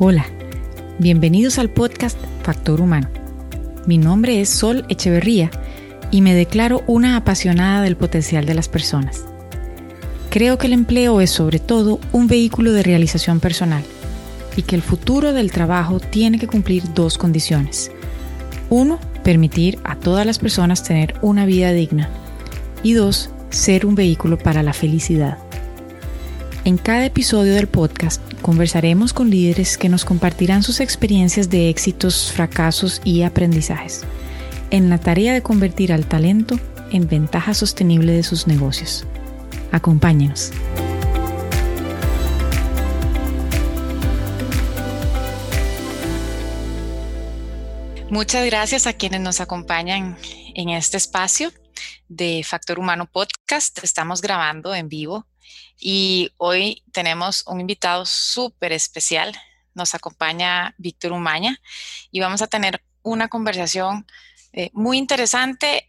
[0.00, 0.26] Hola,
[1.00, 3.08] bienvenidos al podcast Factor Humano.
[3.84, 5.50] Mi nombre es Sol Echeverría
[6.12, 9.24] y me declaro una apasionada del potencial de las personas.
[10.30, 13.82] Creo que el empleo es sobre todo un vehículo de realización personal
[14.54, 17.90] y que el futuro del trabajo tiene que cumplir dos condiciones.
[18.70, 22.08] Uno, permitir a todas las personas tener una vida digna.
[22.84, 25.38] Y dos, ser un vehículo para la felicidad.
[26.68, 32.30] En cada episodio del podcast conversaremos con líderes que nos compartirán sus experiencias de éxitos,
[32.30, 34.02] fracasos y aprendizajes
[34.68, 36.60] en la tarea de convertir al talento
[36.92, 39.06] en ventaja sostenible de sus negocios.
[39.72, 40.50] Acompáñenos.
[48.10, 50.18] Muchas gracias a quienes nos acompañan
[50.54, 51.50] en este espacio
[52.10, 53.82] de Factor Humano Podcast.
[53.82, 55.24] Estamos grabando en vivo
[55.80, 59.34] y hoy tenemos un invitado súper especial.
[59.74, 61.60] Nos acompaña Víctor Umaña
[62.10, 64.06] y vamos a tener una conversación
[64.52, 65.86] eh, muy interesante.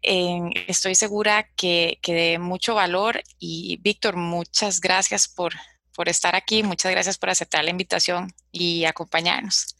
[0.68, 3.22] estoy segura que, que, de mucho valor.
[3.40, 5.54] Y Víctor, muchas gracias por,
[5.96, 6.62] por, estar aquí.
[6.64, 9.76] Muchas gracias por aceptar la invitación y acompañarnos.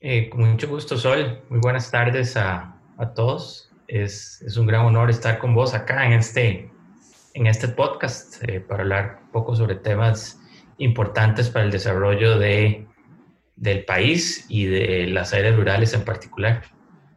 [0.00, 1.42] Eh, con mucho gusto, Sol.
[1.48, 3.70] Muy buenas tardes a, a todos.
[3.88, 6.70] Es, es, un gran honor estar con vos acá en este
[7.36, 10.40] en este podcast eh, para hablar un poco sobre temas
[10.78, 12.86] importantes para el desarrollo de,
[13.56, 16.62] del país y de las áreas rurales en particular.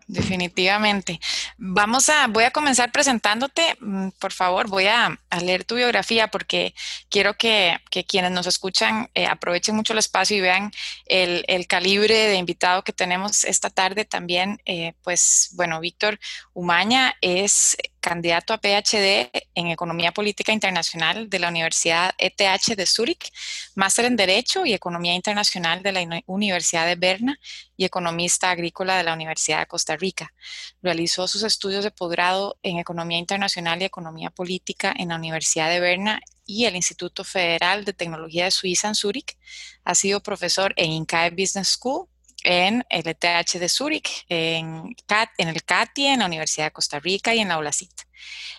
[0.08, 1.20] Definitivamente.
[1.58, 6.74] Vamos a, voy a comenzar presentándote, mm, por favor, voy a, leer tu biografía porque
[7.10, 10.72] quiero que, quienes nos escuchan eh, aprovechen mucho el espacio y vean
[11.06, 14.60] el, calibre de invitado que tenemos esta tarde también.
[14.66, 16.20] Eh, pues bueno, Víctor
[16.54, 23.32] Umaña es candidato a PhD en Economía Política Internacional de la Universidad ETH de Zúrich,
[23.76, 27.40] máster en Derecho y Economía Internacional de la Universidad de Berna
[27.78, 30.34] y economista agrícola de la Universidad de Costa Rica.
[30.82, 35.80] Realizó sus estudios de posgrado en Economía Internacional y Economía Política en la Universidad de
[35.80, 39.38] Berna y el Instituto Federal de Tecnología de Suiza en Zúrich.
[39.84, 42.08] Ha sido profesor en INCAE Business School
[42.44, 44.96] en el ETH de Zúrich, en,
[45.38, 47.92] en, el CATI, en la Universidad de Costa Rica y en la ULACIT.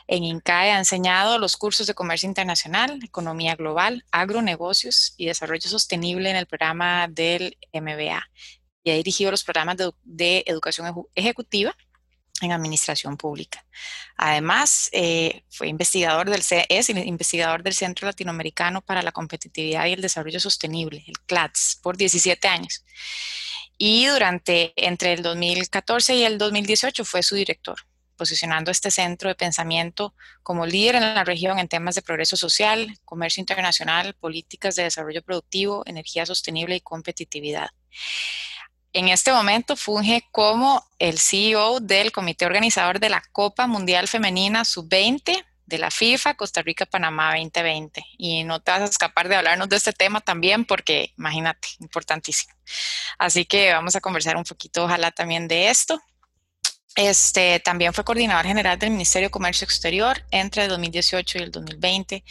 [0.07, 6.31] En INCAE ha enseñado los cursos de comercio internacional, economía global, agronegocios y desarrollo sostenible
[6.31, 8.29] en el programa del MBA.
[8.83, 11.77] Y ha dirigido los programas de, educación ejecutiva
[12.41, 13.65] en administración pública.
[14.17, 20.01] Además, eh, fue investigador del es investigador del Centro Latinoamericano para la Competitividad y el
[20.01, 22.83] Desarrollo Sostenible, el CLATS, por 17 años
[23.83, 27.79] y durante entre el 2014 y el 2018 fue su director,
[28.15, 32.95] posicionando este centro de pensamiento como líder en la región en temas de progreso social,
[33.07, 37.71] comercio internacional, políticas de desarrollo productivo, energía sostenible y competitividad.
[38.93, 44.67] En este momento funge como el CEO del comité organizador de la Copa Mundial Femenina
[44.67, 48.05] Sub-20 de la FIFA Costa Rica Panamá 2020.
[48.19, 52.53] Y no te vas a escapar de hablarnos de este tema también porque, imagínate, importantísimo.
[53.19, 56.03] Así que vamos a conversar un poquito, ojalá también de esto.
[56.97, 61.53] Este, también fue coordinador general del Ministerio de Comercio Exterior entre el 2018 y el
[61.53, 62.25] 2020,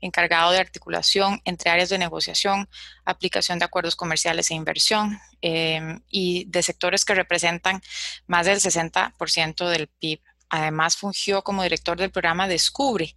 [0.00, 2.68] encargado de articulación entre áreas de negociación,
[3.04, 7.82] aplicación de acuerdos comerciales e inversión eh, y de sectores que representan
[8.28, 10.20] más del 60% del PIB
[10.56, 13.16] Además, fungió como director del programa Descubre,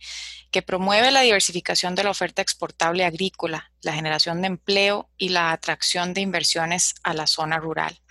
[0.49, 5.51] que promueve la diversificación de la oferta exportable agrícola, la generación de empleo y la
[5.51, 8.01] atracción de inversiones a la zona rural.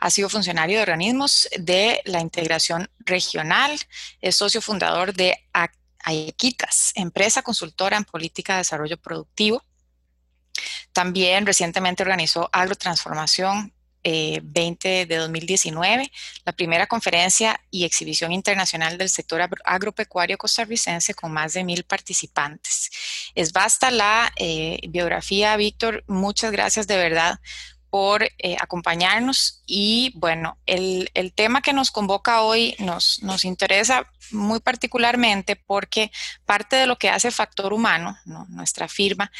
[0.00, 3.78] Ha sido funcionario de organismos de la integración regional,
[4.20, 5.38] es socio fundador de
[6.04, 9.62] Aequitas, empresa consultora en política de desarrollo productivo.
[10.92, 13.72] También recientemente organizó Agrotransformación
[14.04, 16.10] 20 eh, de 2019,
[16.44, 22.90] la primera conferencia y exhibición internacional del sector agropecuario costarricense con más de mil participantes.
[23.34, 26.04] Es basta la eh, biografía, Víctor.
[26.06, 27.38] Muchas gracias de verdad
[27.92, 34.60] por eh, acompañarnos y bueno, el, tema que nos convoca hoy nos, nos interesa muy
[34.60, 36.10] particularmente porque
[36.46, 38.16] parte de lo que hace Factor Humano,
[38.48, 39.30] nuestra firma,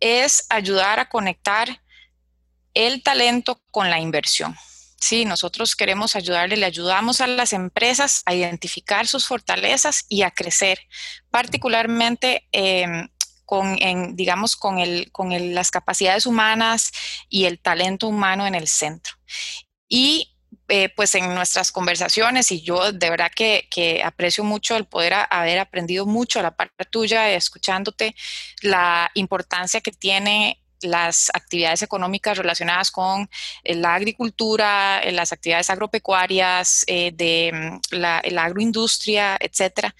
[0.00, 1.80] es ayudar a conectar
[2.74, 4.56] el talento con la inversión.
[5.00, 10.30] Sí, nosotros queremos ayudarle, le ayudamos a las empresas a identificar sus fortalezas y a
[10.30, 10.80] crecer,
[11.30, 13.08] particularmente em,
[13.44, 13.76] con,
[14.16, 16.90] digamos, con, el, con las capacidades humanas
[17.28, 19.14] y el talento humano en el centro.
[19.88, 20.34] Y
[20.68, 25.12] eh, pues en nuestras conversaciones, y yo de verdad que, que aprecio mucho el poder
[25.28, 28.16] haber aprendido mucho a la parte tuya, escuchándote,
[28.62, 33.28] la importancia que tiene las actividades económicas relacionadas con
[33.64, 39.94] la agricultura, las actividades agropecuarias, de mm, la, la agroindustria, etcétera,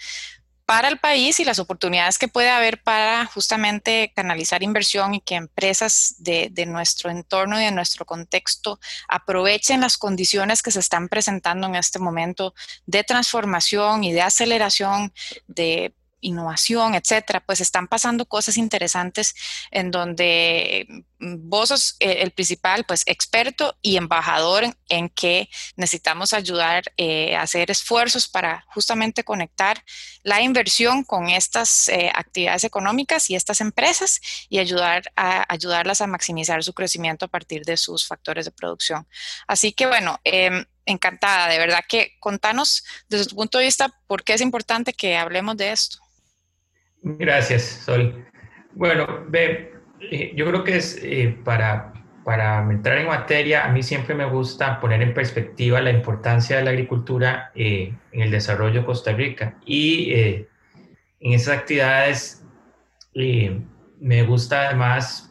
[0.67, 5.35] para el país y las oportunidades que puede haber para justamente canalizar inversión y que
[5.35, 11.67] empresas de, nuestro entorno y de nuestro contexto aprovechen las condiciones que se están presentando
[11.67, 12.55] en este momento
[12.87, 15.13] de transformación y de aceleración
[15.47, 19.35] de innovación, etcétera, pues están pasando cosas interesantes
[19.71, 20.87] en donde
[21.19, 27.37] mm, vos sos eh, el principal, pues experto y embajador en, que necesitamos ayudar eh,
[27.37, 29.85] a hacer esfuerzos para justamente conectar
[30.23, 36.07] la inversión con estas eh, actividades económicas y estas empresas y ayudar a ayudarlas a
[36.07, 39.07] maximizar su crecimiento a partir de sus factores de producción.
[39.47, 44.25] Así que bueno, em, encantada, de verdad que contanos desde tu punto de vista por
[44.25, 45.99] qué es importante que hablemos de esto.
[47.05, 48.25] Gracias, Sol.
[48.73, 51.93] Bueno, eh, yo creo que es eh, para,
[52.25, 56.65] para entrar en materia, a mí siempre me gusta poner en perspectiva la importancia de
[56.65, 59.59] la agricultura eh, en el desarrollo de Costa Rica.
[59.67, 60.47] Y en
[61.21, 62.43] esas actividades
[63.13, 65.31] me gusta además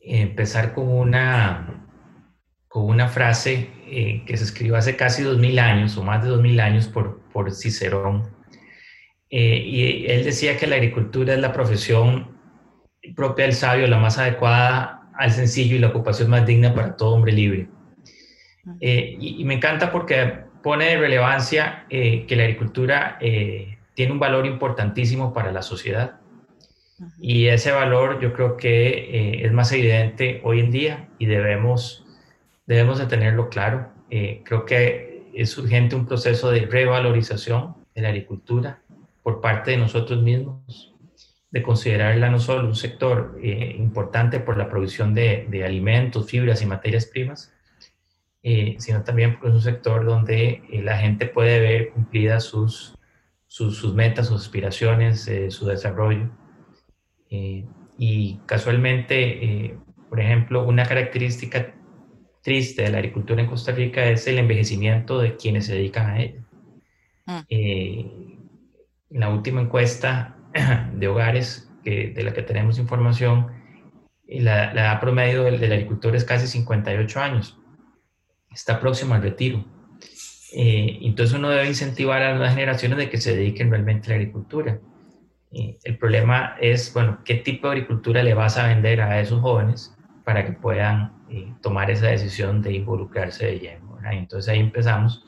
[0.00, 1.86] empezar con una,
[2.66, 3.70] con una frase
[4.26, 7.20] que se escribió hace casi dos mil años o más de dos mil años por,
[7.32, 8.39] por Cicerón
[9.30, 12.36] eh, y él decía que la agricultura es la profesión
[13.14, 17.14] propia del sabio, la más adecuada al sencillo y la ocupación más digna para todo
[17.14, 17.68] hombre libre.
[18.80, 23.18] Eh, y, me encanta porque pone de relevancia eh, que la agricultura
[23.94, 26.20] tiene un valor importantísimo para la sociedad.
[27.18, 32.04] Y ese valor yo creo que es más evidente hoy en día y debemos,
[32.66, 33.90] debemos de tenerlo claro.
[34.10, 38.82] creo que es urgente un proceso de revalorización de la agricultura
[39.22, 40.94] por parte de nosotros mismos,
[41.50, 46.62] de considerarla no solo un sector eh, importante por la provisión de, de, alimentos, fibras
[46.62, 47.52] y materias primas,
[48.42, 52.96] eh, sino también porque es un sector donde eh, la gente puede ver cumplidas sus,
[53.46, 56.30] sus, sus metas, sus aspiraciones, su desarrollo.
[57.98, 59.76] y casualmente,
[60.08, 61.74] por ejemplo, una característica
[62.42, 66.22] triste de la agricultura en Costa Rica es el envejecimiento de quienes se dedican a
[66.22, 66.40] ella.
[67.26, 68.29] Mm
[69.10, 70.36] en la última encuesta
[70.94, 73.48] de hogares que, de la que tenemos información,
[74.26, 77.58] la, la edad promedio del, agricultor es casi 58 años.
[78.52, 79.64] Está próximo al retiro.
[80.52, 84.10] Eh, entonces uno debe incentivar a las nuevas generaciones de que se dediquen realmente a
[84.10, 84.80] la agricultura.
[85.52, 89.40] Eh, el problema es, bueno, ¿qué tipo de agricultura le vas a vender a esos
[89.40, 93.98] jóvenes para que puedan eh, tomar esa decisión de involucrarse de lleno?
[94.10, 95.24] Entonces ahí empezamos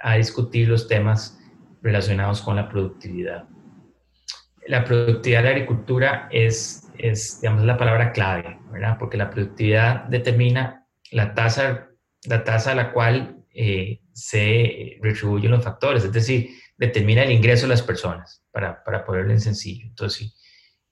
[0.00, 1.38] a discutir los temas
[1.82, 3.44] relacionados con la productividad.
[4.66, 8.96] La productividad de la agricultura es, es digamos, la palabra clave, ¿verdad?
[8.98, 11.88] Porque la productividad determina la tasa,
[12.24, 17.66] la tasa a la cual eh, se retribuyen los factores, es decir, determina el ingreso
[17.66, 19.86] de las personas, para, para ponerlo en sencillo.
[19.86, 20.36] Entonces,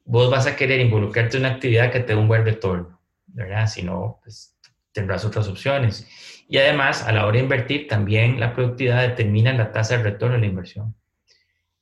[0.04, 3.66] vos vas a querer involucrarte en una actividad que te dé un buen retorno, ¿verdad?
[3.68, 4.56] Si no, pues
[4.92, 6.06] tendrás otras opciones.
[6.52, 10.34] Y además, a la hora de invertir, también la productividad determina la tasa de retorno
[10.34, 10.96] de la inversión.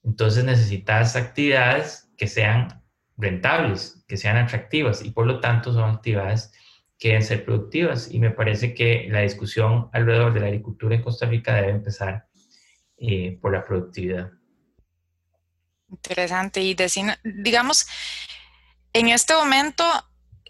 [0.05, 2.83] Entonces necesitas actividades que sean
[3.17, 6.53] rentables, que sean atractivas y por lo tanto son actividades
[6.99, 8.13] que deben ser productivas.
[8.13, 12.27] Y me parece que la discusión alrededor de la agricultura en Costa Rica debe empezar
[12.99, 14.33] eh, por la productividad.
[15.89, 16.61] Interesante.
[16.61, 16.77] Y
[17.25, 17.89] digamos,
[18.93, 19.83] en este momento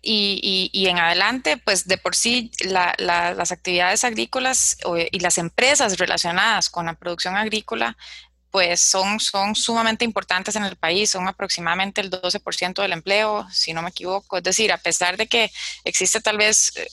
[0.02, 4.76] y, en adelante, pues de por sí las actividades agrícolas
[5.10, 7.96] y las empresas relacionadas con la producción agrícola
[8.50, 13.74] pues son, son sumamente importantes en el país, son aproximadamente el 12% del empleo, si
[13.74, 14.38] no me equivoco.
[14.38, 15.50] Es decir, a pesar de que
[15.84, 16.88] existe tal vez, eh,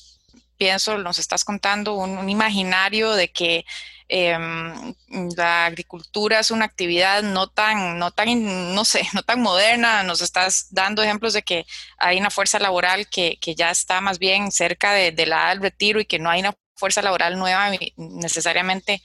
[0.57, 3.65] pienso, nos estás contando, un imaginario de que
[4.07, 4.93] Em,
[5.35, 10.03] la agricultura es una actividad no tan, no tan, no sé, no tan moderna.
[10.03, 11.65] Nos estás dando ejemplos de que
[11.97, 15.61] hay una fuerza laboral que, que ya está más bien cerca de, de la del
[15.61, 19.01] retiro y que no hay una fuerza laboral nueva necesariamente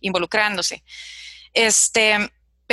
[0.00, 0.82] involucrándose.
[1.54, 2.18] Este,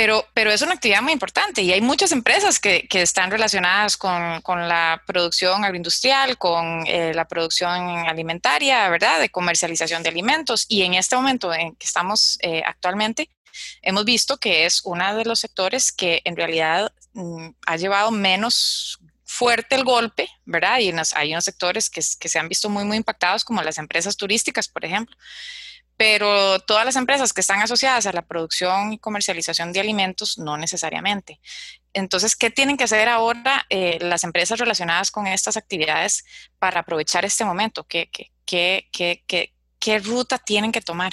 [0.00, 4.40] pero, pero es una actividad muy importante y hay muchas empresas que, están relacionadas con,
[4.40, 7.70] con, la producción agroindustrial, con eh, la producción
[8.08, 9.20] alimentaria, ¿verdad?
[9.20, 10.64] De comercialización de alimentos.
[10.70, 13.28] Y en este momento en que estamos eh, actualmente,
[13.82, 19.00] hemos visto que es uno de los sectores que en realidad mm, ha llevado menos
[19.26, 20.78] fuerte el golpe, ¿verdad?
[20.78, 24.16] Y hay unos sectores que, que se han visto muy, muy impactados, como las empresas
[24.16, 25.14] turísticas, por ejemplo
[26.00, 30.56] pero todas las empresas que están asociadas a la producción y comercialización de alimentos no
[30.56, 31.40] necesariamente.
[31.92, 36.24] entonces, ¿qué tienen que hacer ahora eh, las empresas relacionadas con estas actividades
[36.58, 37.84] para aprovechar este momento?
[37.84, 38.08] ¿Qué,
[38.46, 41.12] qué, qué, qué ruta tienen que tomar?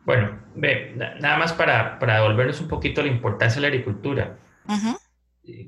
[0.00, 4.36] Bueno, nada más para, para devolvernos un poquito la importancia de la agricultura.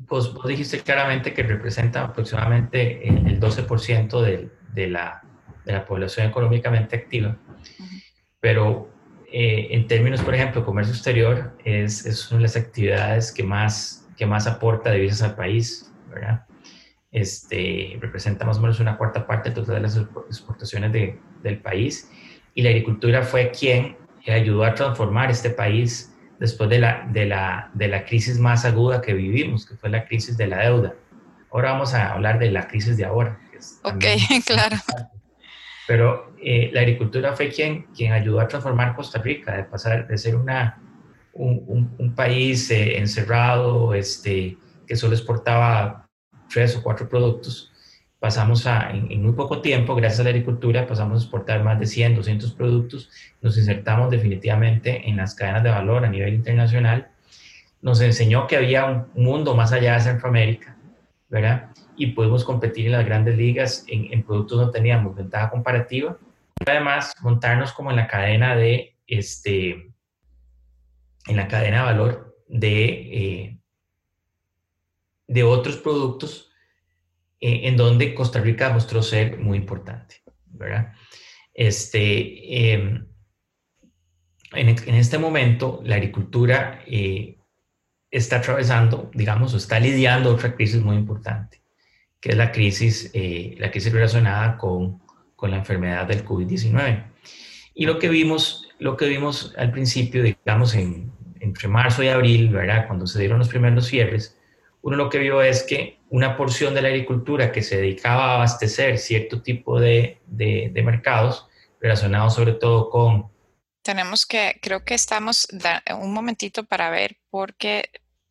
[0.08, 5.22] vos, dijiste claramente que representa aproximadamente el, 12% de, de, la,
[5.64, 7.36] de, la, población económicamente activa,
[8.44, 8.90] pero
[9.32, 14.06] eh, en términos, por ejemplo, comercio exterior es, es, una de las actividades que más,
[14.18, 16.44] que más aporta divisas al país, ¿verdad?
[17.10, 22.10] Este, representa más o menos una cuarta parte total de las exportaciones de, del país
[22.52, 23.96] y la agricultura fue quien
[24.28, 29.00] ayudó a transformar este país después de la, de, la, de la crisis más aguda
[29.00, 30.92] que vivimos, que fue la crisis de la deuda.
[31.50, 33.40] Ahora vamos a hablar de la crisis de ahora.
[33.84, 34.04] ok,
[34.46, 34.76] claro.
[35.86, 40.16] Pero eh, la agricultura fue quien, quien ayudó a transformar Costa Rica, de pasar de
[40.16, 40.80] ser una,
[41.34, 46.06] un, un, país eh, encerrado, este, que solo exportaba
[46.48, 47.72] tres o cuatro productos,
[48.24, 51.86] pasamos a, en, muy poco tiempo, gracias a la agricultura, pasamos a exportar más de
[51.86, 53.10] 100, 200 productos,
[53.42, 57.08] nos insertamos definitivamente en las cadenas de valor a nivel internacional,
[57.82, 60.74] nos enseñó que había un mundo más allá de Centroamérica,
[61.28, 61.68] ¿verdad?
[61.96, 66.18] Y pudimos competir en las grandes ligas en, en productos donde teníamos ventaja comparativa,
[66.66, 69.92] además montarnos como en la cadena de, este,
[71.26, 73.58] en la cadena de valor de, eh,
[75.26, 76.50] de otros productos
[77.40, 80.92] eh, en donde Costa Rica mostró ser muy importante, ¿verdad?
[81.52, 83.06] Este, em,
[84.52, 87.38] en, en, este momento, la agricultura eh,
[88.10, 91.60] está atravesando, digamos, o está lidiando otra crisis muy importante,
[92.24, 94.98] que es la crisis, eh, la crisis relacionada con,
[95.36, 97.04] con la enfermedad del COVID-19.
[97.74, 102.48] Y lo que vimos, lo que vimos al principio, digamos, en, entre marzo y abril,
[102.48, 102.86] ¿verdad?
[102.86, 104.38] Cuando se dieron los primeros cierres,
[104.80, 108.34] uno lo que vio es que una porción de la agricultura que se dedicaba a
[108.36, 111.46] abastecer cierto tipo de, de, mercados
[111.78, 113.30] relacionados sobre todo con...
[113.82, 115.46] Tenemos que, creo que estamos,
[116.00, 117.90] un momentito para ver porque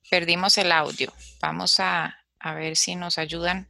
[0.09, 1.13] perdimos el audio.
[1.39, 3.69] Vamos a, a ver si nos ayudan.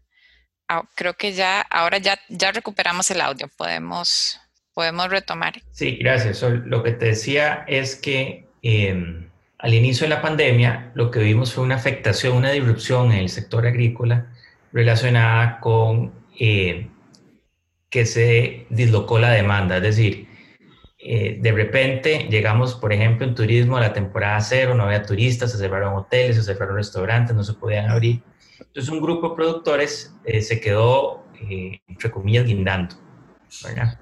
[0.74, 3.48] Ah, creo que ya, ahora ya, ya recuperamos el audio.
[3.58, 4.40] Podemos,
[4.74, 5.62] podemos retomar.
[5.72, 6.42] Sí, gracias.
[6.42, 8.48] Lo que te decía es que...
[8.62, 9.30] Eh,
[9.64, 13.30] al inicio de la pandemia, lo que vimos fue una afectación, una disrupción en el
[13.30, 14.28] sector agrícola
[14.74, 16.90] relacionada con eh,
[17.90, 19.78] que se dislocó la demanda.
[19.78, 20.28] Es decir,
[21.00, 25.54] eh, de repente llegamos, por ejemplo, en turismo a la temporada cero, no había turistas,
[25.54, 28.22] se cerraron hoteles, se cerraron restaurantes, no se podían abrir.
[28.74, 31.24] Entonces un grupo de productores eh, se quedó,
[31.88, 32.96] entre comillas, guindando.
[33.64, 34.00] ¿verdad?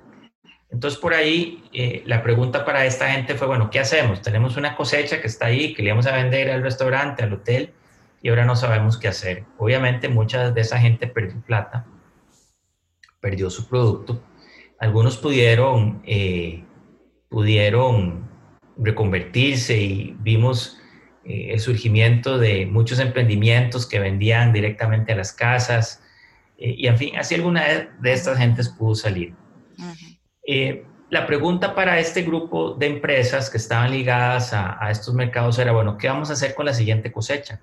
[0.71, 4.21] Entonces, por ahí, eh, la pregunta para esta gente fue, bueno, ¿qué hacemos?
[4.21, 7.73] Tenemos una cosecha que está ahí, que le íbamos a vender al restaurante, al hotel,
[8.21, 9.43] y ahora no sabemos qué hacer.
[9.57, 11.85] Obviamente, mucha de esa gente perdió plata,
[13.19, 14.23] perdió su producto.
[14.79, 16.63] Algunos pudieron, eh,
[17.27, 18.29] pudieron
[18.77, 20.80] reconvertirse y vimos
[21.25, 26.03] eh, el surgimiento de muchos emprendimientos que vendían directamente a las casas.
[26.57, 27.63] y, en fin, así alguna
[27.99, 29.33] de estas gentes pudo salir.
[30.47, 35.73] Eh, la pregunta para este grupo de empresas que estaban ligadas a, estos mercados era,
[35.73, 37.61] bueno, ¿qué vamos a hacer con la siguiente cosecha?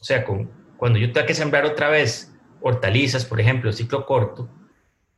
[0.00, 4.50] O sea, con, cuando yo tenga que sembrar otra vez hortalizas, por ejemplo, ciclo corto,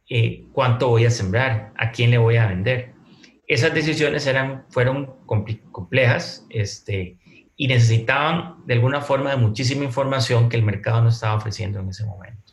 [0.09, 1.73] eh, ¿cuánto voy a sembrar?
[1.77, 2.93] ¿A quién le voy a vender?
[3.49, 7.19] Esas decisiones eran, fueron complejas este,
[7.57, 11.89] y necesitaban de alguna forma de muchísima información que el mercado no estaba ofreciendo en
[11.89, 12.53] ese momento.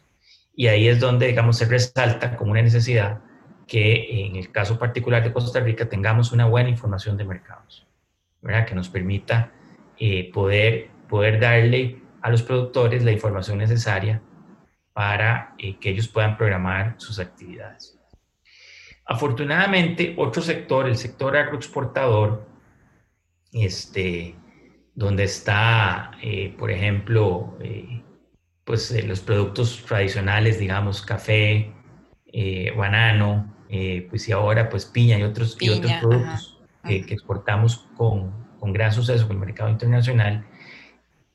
[0.55, 3.21] Y ahí es donde, digamos, se resalta como una necesidad
[3.67, 7.87] que en el caso particular de Costa Rica tengamos una buena información de mercados,
[8.41, 8.65] ¿verdad?
[8.65, 9.51] que nos permita
[9.97, 14.21] eh, poder, poder darle a los productores la información necesaria
[14.93, 17.97] para eh, que ellos puedan programar sus actividades.
[19.05, 22.45] Afortunadamente, otro sector, el sector agroexportador,
[23.51, 24.35] este,
[24.95, 27.57] donde está, eh, por ejemplo,
[28.63, 31.73] pues los productos tradicionales, digamos, café,
[32.75, 38.33] banano, eh, pues y ahora pues piña y otros, y otros productos que, exportamos con,
[38.59, 40.45] con, gran suceso en el mercado internacional.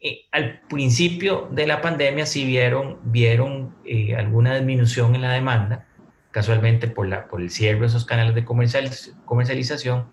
[0.02, 5.86] Eh, al principio de la pandemia sí vieron, vieron eh, alguna disminución en la demanda,
[6.30, 10.10] casualmente por, la, por el cierre de esos canales de comercialización.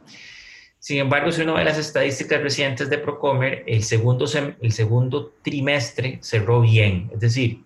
[0.84, 4.26] Sin embargo, si uno ve las estadísticas recientes de Procomer, el segundo,
[4.60, 7.64] el segundo trimestre cerró bien, es decir,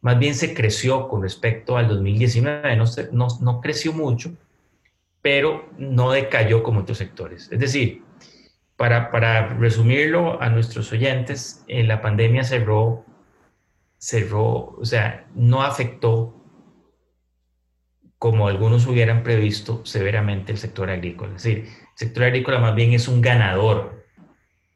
[0.00, 2.76] más bien se creció con respecto al 2019,
[3.12, 4.32] no, no, creció mucho,
[5.20, 7.52] pero no decayó como otros sectores.
[7.52, 8.02] Es decir,
[8.78, 13.04] para, para resumirlo a nuestros oyentes, eh, la pandemia cerró,
[13.98, 16.42] cerró, o sea, no afectó
[18.18, 21.36] como algunos hubieran previsto severamente el sector agrícola.
[21.36, 24.04] Es decir, sector agrícola más bien es un ganador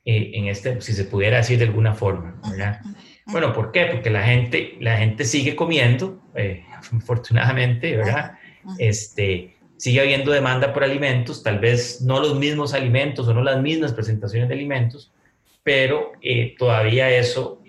[0.05, 2.81] eh, en este, si se pudiera decir de alguna forma, ¿verdad?
[3.27, 3.87] Bueno, ¿por qué?
[3.87, 6.65] Porque la gente, la gente sigue comiendo, eh,
[6.97, 8.33] afortunadamente, ¿verdad?
[8.79, 13.61] Este, sigue habiendo demanda por alimentos, tal vez no los mismos alimentos o no las
[13.61, 15.13] mismas presentaciones de alimentos,
[15.63, 17.63] pero eh, todavía eso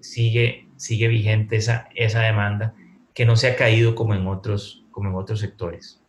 [0.00, 2.74] sigue, sigue vigente, esa, esa demanda,
[3.14, 6.02] que no se ha caído como en otros, como en otros sectores.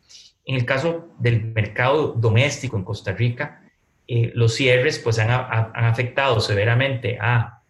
[0.50, 3.62] En el caso del mercado doméstico en Costa Rica,
[4.08, 7.62] eh, los cierres pues han, han, afectado severamente a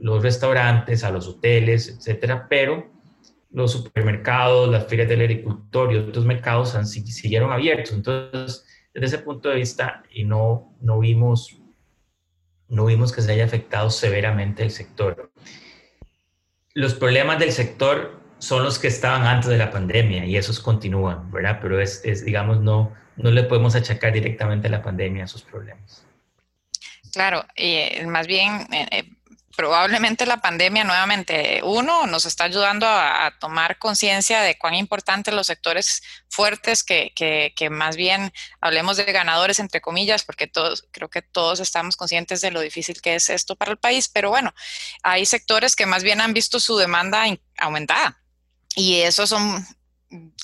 [0.00, 2.90] los restaurantes, a los hoteles, etcétera, pero
[3.52, 7.92] los supermercados, las ferias del agricultor y otros mercados han, siguieron abiertos.
[7.92, 11.56] Entonces, desde ese punto de vista, y no, no, vimos,
[12.66, 15.30] no vimos que se haya afectado severamente el sector.
[16.74, 21.32] Los problemas del sector son los que estaban antes de la pandemia y esos continúan,
[21.32, 21.58] ¿verdad?
[21.60, 26.04] Pero es, digamos, no, no le podemos achacar directamente a la pandemia esos problemas.
[27.12, 29.10] Claro, y más bien eh, eh,
[29.56, 35.48] probablemente la pandemia nuevamente, uno, nos está ayudando a, tomar conciencia de cuán importantes los
[35.48, 41.08] sectores fuertes, que, que, que, más bien hablemos de ganadores, entre comillas, porque todos, creo
[41.08, 44.54] que todos estamos conscientes de lo difícil que es esto para el país, pero bueno,
[45.02, 47.24] hay sectores que más bien han visto su demanda
[47.58, 48.20] aumentada.
[48.76, 49.66] Y esos son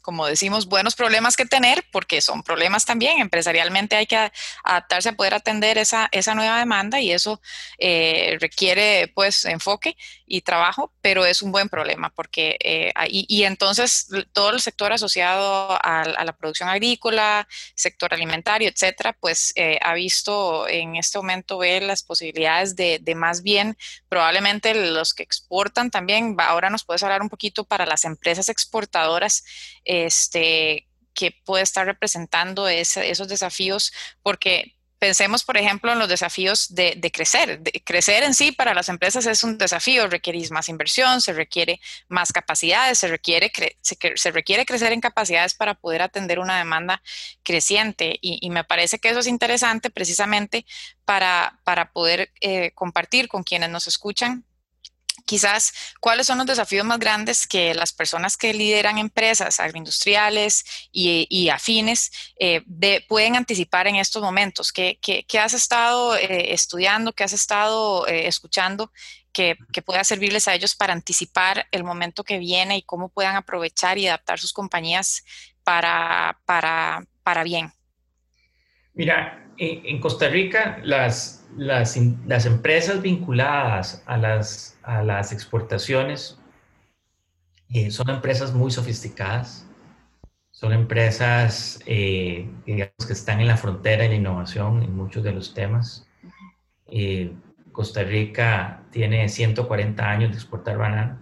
[0.02, 3.20] como decimos, buenos problemas que tener, porque son problemas también.
[3.20, 4.30] Empresarialmente hay que
[4.64, 7.40] adaptarse a poder atender esa, esa nueva demanda y eso
[7.78, 14.08] eh, requiere pues enfoque y trabajo, pero es un buen problema porque, eh, y, entonces
[14.32, 20.66] todo el sector asociado a, la producción agrícola, sector alimentario, etcétera, pues eh, ha visto
[20.68, 23.76] en este momento ver las posibilidades de, de más bien
[24.08, 29.44] probablemente los que exportan también, ahora nos puedes hablar un poquito para las empresas exportadoras
[29.92, 36.98] este, que puede estar representando esos desafíos, porque pensemos, por ejemplo, en los desafíos de,
[37.12, 37.60] crecer.
[37.84, 42.32] crecer en sí para las empresas es un desafío, requiere más inversión, se requiere más
[42.32, 47.02] capacidades, se requiere, se, requiere crecer en capacidades para poder atender una demanda
[47.42, 48.16] creciente.
[48.22, 50.64] Y, me parece que eso es interesante precisamente
[51.04, 54.46] para, para poder eh, compartir con quienes nos escuchan
[55.24, 61.48] quizás cuáles son los desafíos más grandes que las personas que lideran empresas agroindustriales y,
[61.48, 62.62] afines eh,
[63.08, 64.72] pueden anticipar en estos momentos.
[64.72, 64.98] ¿Qué,
[65.40, 68.92] has estado eh, estudiando, qué has estado eh, escuchando
[69.32, 73.98] que, pueda servirles a ellos para anticipar el momento que viene y cómo puedan aprovechar
[73.98, 75.24] y adaptar sus compañías
[75.64, 77.72] para, para, para bien?
[78.94, 81.96] Mira, en Costa Rica las las,
[82.46, 86.38] empresas vinculadas a las, a las exportaciones
[87.70, 89.66] eh, son empresas muy sofisticadas,
[90.50, 95.54] son empresas eh, que están en la frontera de la innovación en muchos de los
[95.54, 96.06] temas.
[96.86, 97.32] Eh,
[97.72, 101.18] Costa Rica tiene 140 años de exportar banana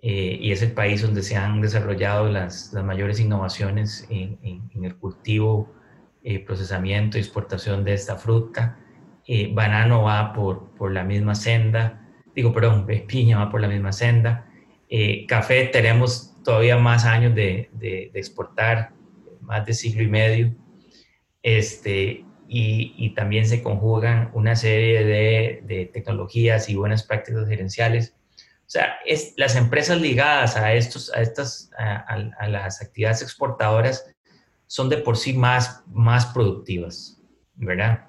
[0.00, 5.74] y es el país donde se han desarrollado las, las mayores innovaciones en el cultivo,
[6.44, 8.78] procesamiento y exportación de esta fruta.
[9.26, 13.92] Eh, banano va por, por la misma senda, digo, perdón, piña va por la misma
[13.92, 14.46] senda,
[14.88, 18.92] eh, café tenemos todavía más años de, de, exportar,
[19.40, 20.54] más de siglo y medio,
[21.42, 28.14] este, y, también se conjugan una serie de, de, tecnologías y buenas prácticas gerenciales.
[28.60, 34.06] O sea, es, las empresas ligadas a, estos, a, estas, a, las actividades exportadoras
[34.68, 37.20] son de por sí más, más productivas,
[37.56, 38.06] ¿verdad?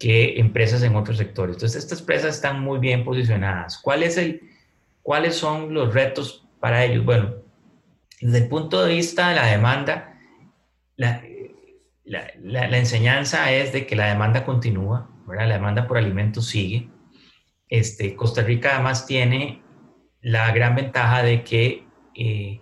[0.00, 1.54] que empresas en otros sectores.
[1.54, 3.78] Entonces, estas empresas están muy bien posicionadas.
[3.78, 4.42] ¿Cuál es el,
[5.02, 7.04] ¿Cuáles son los retos para ellos?
[7.04, 7.36] Bueno,
[8.20, 10.18] desde el punto de vista de la demanda,
[10.96, 11.22] la,
[12.04, 15.46] la, enseñanza es de que la demanda continúa, ¿verdad?
[15.46, 16.88] la demanda por alimentos sigue.
[17.68, 19.62] Este, Costa Rica además tiene
[20.20, 22.60] la gran ventaja de que eh,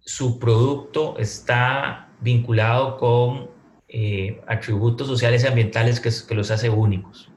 [0.00, 3.50] su producto está vinculado con
[3.88, 7.30] eh, atributos sociales y ambientales que, que los hace únicos.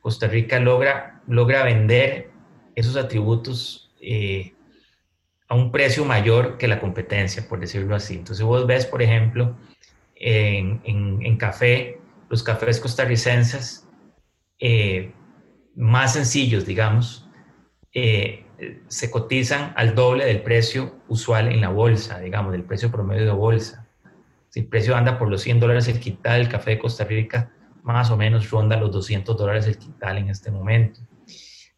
[0.00, 2.30] Costa Rica logra, logra vender
[2.74, 4.52] esos atributos eh,
[5.48, 8.14] a un precio mayor que la competencia, por decirlo así.
[8.14, 9.56] Entonces vos ves, por ejemplo,
[10.16, 13.86] en, en, café, los cafés costarricenses
[14.58, 15.12] eh,
[15.74, 17.28] más sencillos, digamos,
[18.88, 23.32] se cotizan al doble del precio usual en la bolsa, digamos, del precio promedio de
[23.32, 23.88] bolsa.
[24.48, 27.50] Si el precio anda por los 100 dólares el quintal del café de Costa Rica,
[27.82, 31.00] más o menos ronda los 200 dólares el quintal en este momento.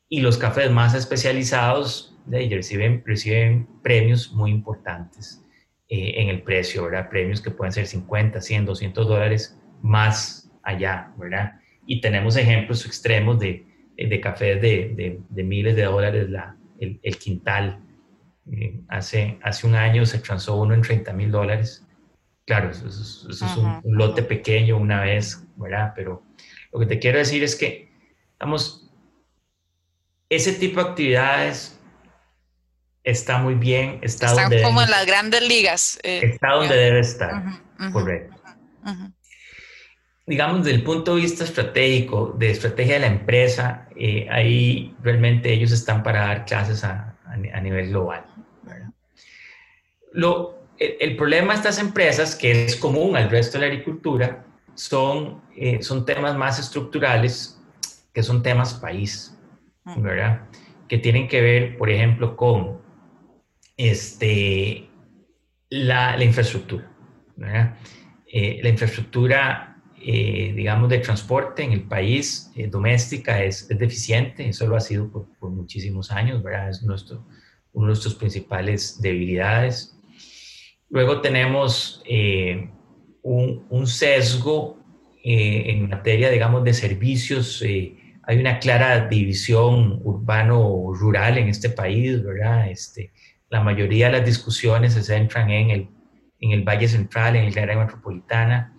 [0.09, 5.43] Y los cafés más especializados de, reciben, reciben premios muy importantes
[5.89, 7.09] eh, en el precio, ¿verdad?
[7.09, 11.61] Premios que pueden ser 50, 100, 200 dólares más allá, ¿verdad?
[11.87, 17.19] Y tenemos ejemplos extremos de, de cafés de, de, miles de dólares la, el, el
[17.19, 17.81] quintal.
[18.53, 21.87] Eh, hace, hace un año se transó uno en 30 mil dólares.
[22.47, 25.93] Claro, eso, es un, lote pequeño una vez, ¿verdad?
[25.97, 26.23] Pero
[26.73, 27.91] lo que te quiero decir es que,
[28.39, 28.89] vamos,
[30.29, 31.81] ese tipo de actividades
[33.03, 35.99] está muy bien, está Están como en las grandes ligas.
[36.05, 37.43] Eh, está donde debe estar,
[37.93, 38.37] correcto.
[40.27, 45.53] Digamos, desde el punto de vista estratégico, de estrategia de la empresa, eh, ahí realmente
[45.53, 48.25] ellos están para dar clases a, a, nivel global.
[50.13, 55.43] Lo, el, problema de estas empresas, que es común al resto de la agricultura, son,
[55.57, 57.61] eh, son temas más estructurales,
[58.13, 59.37] que son temas país,
[59.85, 60.43] ¿verdad?
[60.89, 62.81] Que tienen que ver, por ejemplo, con
[63.77, 64.89] este,
[65.71, 66.91] la, infraestructura.
[68.27, 69.76] Eh, la infraestructura,
[70.09, 75.11] eh, digamos, de transporte en el país eh, doméstica es, deficiente, eso lo ha sido
[75.11, 76.71] por, muchísimos años, ¿verdad?
[76.71, 77.27] Es nuestro,
[77.73, 79.99] uno de nuestros principales debilidades.
[80.91, 82.05] Luego tenemos
[83.23, 84.79] un, un, sesgo
[85.25, 87.61] en materia, digamos, de servicios.
[87.63, 92.71] hay una clara división urbano-rural en este país, ¿verdad?
[92.71, 93.11] Este,
[93.51, 95.89] la mayoría de las discusiones se centran en el,
[96.39, 98.76] en el Valle Central, en el área metropolitana.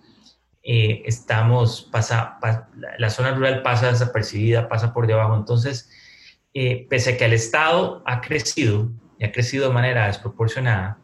[0.62, 2.38] Eh, estamos, pasa,
[2.98, 5.36] la zona rural pasa desapercibida, pasa por debajo.
[5.36, 5.90] Entonces,
[6.52, 10.98] eh, pese a que el Estado ha crecido y ha crecido de manera desproporcionada,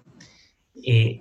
[0.87, 1.21] eh,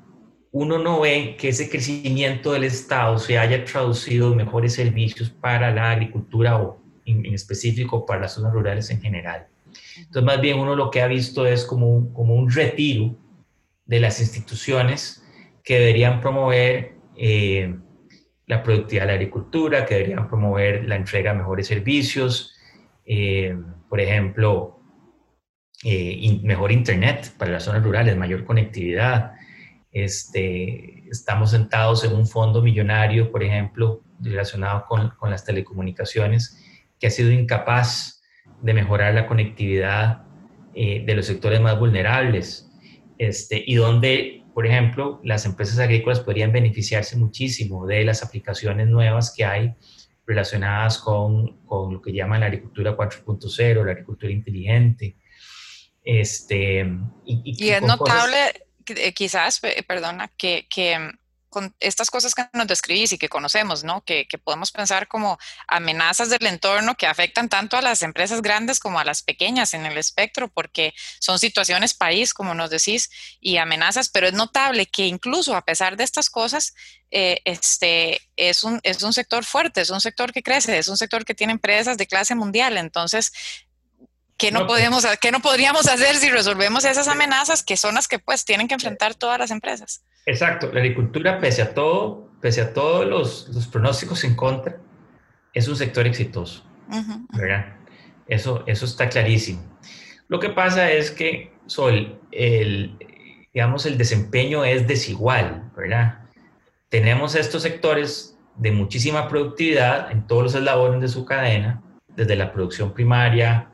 [0.51, 5.71] uno no ve que ese crecimiento del Estado se haya traducido en mejores servicios para
[5.71, 9.47] la agricultura o en específico para las zonas rurales en general.
[9.97, 13.15] Entonces, más bien uno lo que ha visto es como un, como un retiro
[13.85, 15.23] de las instituciones
[15.63, 16.95] que deberían promover
[18.45, 22.55] la productividad de la agricultura, que deberían promover la entrega de mejores servicios,
[23.05, 23.57] eh,
[23.89, 24.79] por ejemplo,
[25.83, 29.33] eh, mejor internet para las zonas rurales, mayor conectividad.
[29.91, 36.59] Este, estamos sentados en un fondo millonario, por ejemplo, relacionado con, con las telecomunicaciones,
[36.99, 38.21] que ha sido incapaz
[38.61, 40.23] de mejorar la conectividad
[40.73, 42.71] eh, de los sectores más vulnerables
[43.17, 49.33] este, y donde, por ejemplo, las empresas agrícolas podrían beneficiarse muchísimo de las aplicaciones nuevas
[49.35, 49.73] que hay
[50.25, 55.17] relacionadas con, con lo que llaman la agricultura 4.0, la agricultura inteligente.
[56.03, 56.85] Este,
[57.25, 58.37] y, es notable,
[58.87, 60.97] eh, quizás, perdona, que, que
[61.53, 64.03] con estas cosas que nos describís y que conocemos, ¿no?
[64.03, 65.37] Que, podemos pensar como
[65.67, 69.85] amenazas del entorno que afectan tanto a las empresas grandes como a las pequeñas en
[69.85, 75.05] el espectro, porque son situaciones país, como nos decís, y amenazas, pero es notable que
[75.05, 76.73] incluso a pesar de estas cosas,
[77.11, 80.97] eh, este, es, un, es un sector fuerte, es un sector que crece, es un
[80.97, 82.77] sector que tiene empresas de clase mundial.
[82.77, 83.31] Entonces,
[84.35, 88.07] ¿Qué no, pues podemos, ¿Qué no podríamos hacer si resolvemos esas amenazas que son las
[88.07, 90.01] que pues tienen que enfrentar todas las empresas?
[90.25, 94.77] Exacto, la agricultura, pese a todo, pese a todos los, los pronósticos en contra,
[95.53, 96.63] es un sector exitoso,
[97.33, 97.75] ¿verdad?
[98.27, 99.61] Eso, eso está clarísimo.
[100.27, 102.97] Lo que pasa es que, Sol, el,
[103.53, 106.19] digamos, el desempeño es desigual, ¿verdad?
[106.89, 112.53] Tenemos estos sectores de muchísima productividad en todos los eslabones de su cadena, desde la
[112.53, 113.69] producción primaria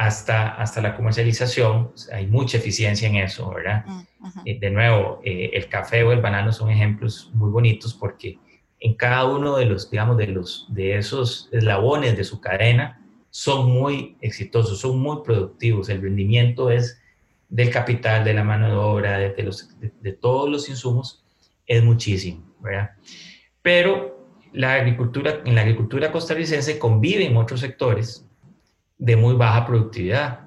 [0.00, 1.92] hasta, hasta la comercialización.
[2.10, 3.84] Hay mucha eficiencia en eso, ¿verdad?
[4.46, 8.38] Eh, de nuevo, eh, el café o el banano son ejemplos muy bonitos porque
[8.80, 13.70] en cada uno de los, digamos, de, los, de esos eslabones de su cadena son
[13.70, 15.90] muy exitosos, son muy productivos.
[15.90, 16.98] El rendimiento es
[17.50, 21.22] del capital, de la mano de obra, de, los, de, todos los insumos,
[21.66, 22.92] es muchísimo, ¿verdad?
[23.60, 28.24] Pero la agricultura, en la agricultura costarricense conviven otros sectores
[29.00, 30.40] de muy baja productividad.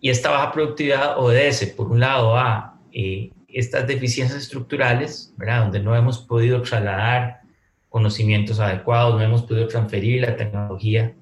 [0.00, 5.34] Y esta baja productividad obedece, por un lado, a eh, estas deficiencias estructurales.
[5.36, 7.40] Donde no hemos podido trasladar
[7.88, 11.14] conocimientos adecuados, no hemos podido transferir la tecnología.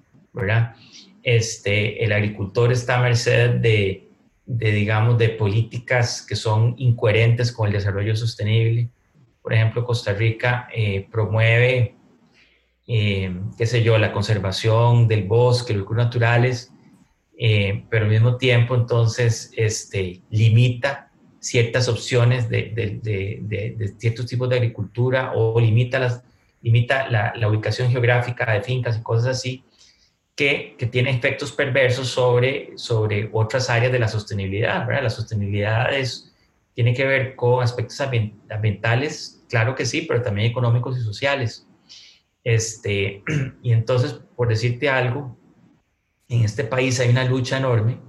[1.23, 4.09] Este, el agricultor está a merced de,
[4.45, 8.89] de, digamos, de políticas que son incoherentes con el desarrollo sostenible.
[9.43, 11.95] Por ejemplo, Costa Rica eh, promueve,
[12.91, 16.73] eh, qué sé yo, la conservación del bosque, los recursos naturales,
[17.37, 24.49] eh, pero al mismo tiempo entonces este, limita ciertas opciones de, de, de, ciertos tipos
[24.49, 26.25] de agricultura o limita las,
[26.63, 29.63] limita la, la, ubicación geográfica de fincas y cosas así,
[30.35, 34.87] que, que tiene efectos perversos sobre, sobre otras áreas de la sostenibilidad.
[34.87, 35.03] ¿verdad?
[35.03, 36.35] La sostenibilidad es,
[36.75, 41.68] tiene que ver con aspectos ambientales, claro que sí, pero también económicos y sociales.
[42.49, 43.23] Este,
[43.63, 45.37] y entonces, por decirte algo,
[46.31, 48.01] en este país hay una lucha enorme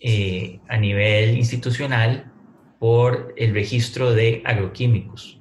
[0.00, 2.32] eh, a nivel institucional
[2.80, 5.40] por el registro de agroquímicos.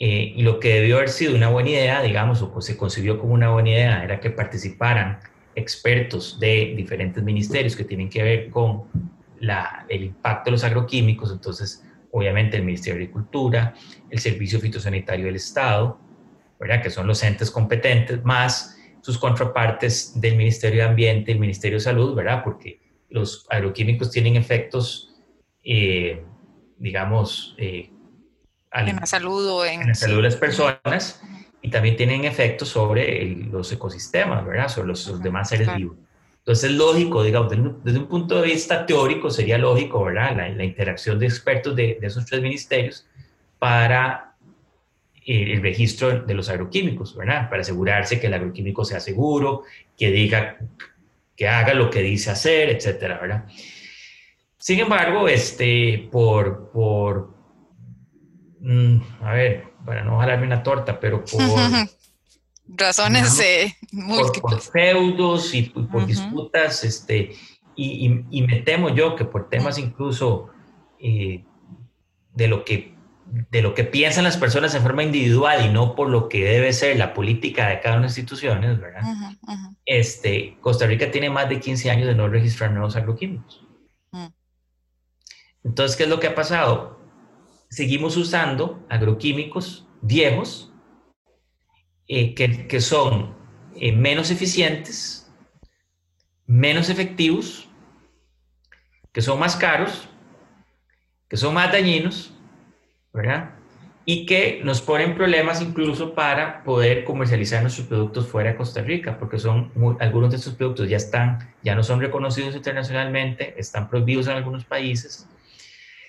[0.00, 3.34] Eh, y lo que debió haber sido una buena idea, digamos, o se concibió como
[3.34, 5.20] una buena idea, era que participaran
[5.54, 8.82] expertos de diferentes ministerios que tienen que ver con
[9.88, 13.74] el impacto de los agroquímicos, entonces, obviamente, el Ministerio de Agricultura,
[14.10, 16.07] el Servicio Fitosanitario del Estado,
[16.58, 16.82] ¿verdad?
[16.82, 21.84] que son los entes competentes, más sus contrapartes del Ministerio de Ambiente, el Ministerio de
[21.84, 22.42] Salud, ¿verdad?
[22.44, 25.14] Porque los agroquímicos tienen efectos,
[25.64, 26.24] eh,
[26.78, 27.90] digamos, eh,
[28.72, 31.22] en la salud o en, la salud de las personas
[31.62, 34.68] y también tienen efectos sobre los ecosistemas, ¿verdad?
[34.68, 35.96] Sobre los, demás seres vivos.
[36.38, 37.50] Entonces es lógico, digamos,
[37.82, 40.54] desde un, punto de vista teórico sería lógico, ¿verdad?
[40.56, 43.06] La, interacción de expertos de, de, esos tres ministerios
[43.58, 44.27] para
[45.28, 47.50] el registro de los agroquímicos, ¿verdad?
[47.50, 49.64] Para asegurarse que el agroquímico sea seguro,
[49.96, 50.56] que diga,
[51.36, 53.44] que haga lo que dice hacer, etcétera, ¿verdad?
[54.56, 57.34] Sin embargo, este, por, por,
[58.60, 61.40] mm, a ver, para no jalarme una torta, pero por...
[62.70, 64.40] Razones eh, múltiples.
[64.40, 67.32] Por, feudos y, por disputas, este,
[67.76, 70.50] y, y, me temo yo que por temas incluso
[70.98, 71.44] eh,
[72.34, 72.97] de lo que
[73.30, 76.72] de lo que piensan las personas en forma individual y no por lo que debe
[76.72, 79.02] ser la política de cada una de las instituciones, ¿verdad?
[79.84, 83.64] Este, Costa Rica tiene más de 15 años de no registrar nuevos agroquímicos.
[84.12, 84.26] Mm.
[85.64, 86.98] Entonces, ¿qué es lo que ha pasado?
[87.68, 90.72] Seguimos usando agroquímicos viejos
[92.06, 93.36] eh, que, son
[93.76, 95.30] eh, menos eficientes,
[96.46, 97.68] menos efectivos,
[99.12, 100.08] que son más caros,
[101.28, 102.32] que son más dañinos
[103.18, 103.50] ¿verdad?
[104.04, 109.18] Y que nos ponen problemas incluso para poder comercializar nuestros productos fuera de Costa Rica,
[109.18, 114.28] porque son algunos de estos productos ya están, ya no son reconocidos internacionalmente, están prohibidos
[114.28, 115.28] en algunos países.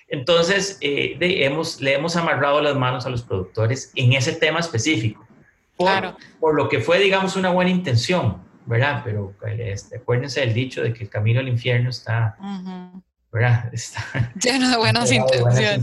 [0.08, 5.26] Entonces, eh, hemos, le hemos amarrado las manos a los productores en ese tema específico,
[5.76, 6.16] por, claro.
[6.38, 9.02] por lo que fue, digamos, una buena intención, ¿verdad?
[9.04, 12.36] Pero este, acuérdense del dicho de que el camino al infierno está,
[13.32, 13.70] ¿verdad?
[14.42, 15.82] Lleno de buenas intenciones.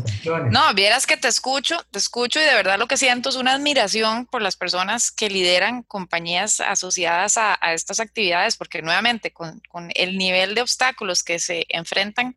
[0.51, 3.53] No, vieras que te escucho, te escucho y de verdad lo que siento es una
[3.53, 9.61] admiración por las personas que lideran compañías asociadas a, estas actividades, porque nuevamente con,
[9.95, 12.35] el nivel de obstáculos que se enfrentan,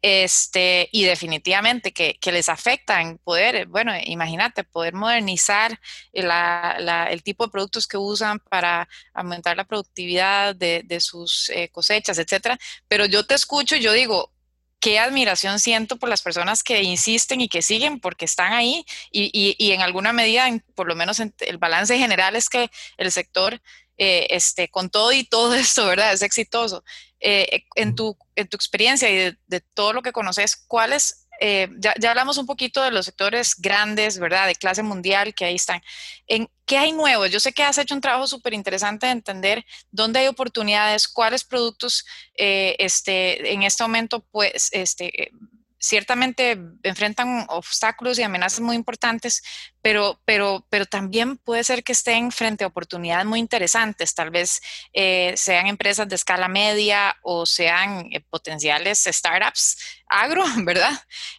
[0.00, 5.80] este, y definitivamente que, les afectan poder, bueno, imagínate, poder modernizar
[6.12, 12.58] el tipo de productos que usan para aumentar la productividad de, sus eh, cosechas, etcétera.
[12.86, 14.32] Pero yo te escucho y yo digo,
[14.80, 19.56] qué admiración siento por las personas que insisten y que siguen porque están ahí y,
[19.58, 23.60] y, en alguna medida, por lo menos el balance general es que el sector
[24.00, 26.12] eh, este, con todo y todo esto, ¿verdad?
[26.12, 26.84] Es exitoso.
[27.20, 31.92] Eh, en, tu, en tu experiencia y de, todo lo que conoces, ¿cuáles, eh, ya,
[31.98, 34.46] ya, hablamos un poquito de los sectores grandes, ¿verdad?
[34.46, 35.82] De clase mundial que ahí están.
[36.28, 37.26] ¿En qué hay nuevo?
[37.26, 41.42] Yo sé que has hecho un trabajo súper interesante de entender dónde hay oportunidades, cuáles
[41.42, 42.04] productos
[42.34, 45.32] este, en este momento, pues, este,
[45.78, 49.42] ciertamente enfrentan obstáculos y amenazas muy importantes,
[49.80, 54.14] pero, pero, pero también puede ser que estén frente a oportunidades muy interesantes.
[54.14, 54.60] Tal vez
[54.92, 60.92] eh, sean empresas de escala media o sean eh, potenciales startups agro, ¿verdad?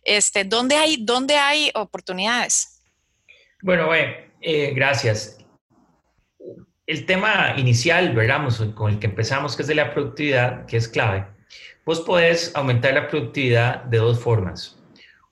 [0.03, 2.81] Este, ¿dónde, hay, ¿Dónde hay oportunidades?
[3.61, 5.37] Bueno, eh, gracias.
[6.87, 8.47] El tema inicial, ¿verdad?
[8.73, 11.38] Con el que empezamos, que es de la productividad, que es clave
[11.89, 14.77] Vos podés aumentar la productividad de dos formas.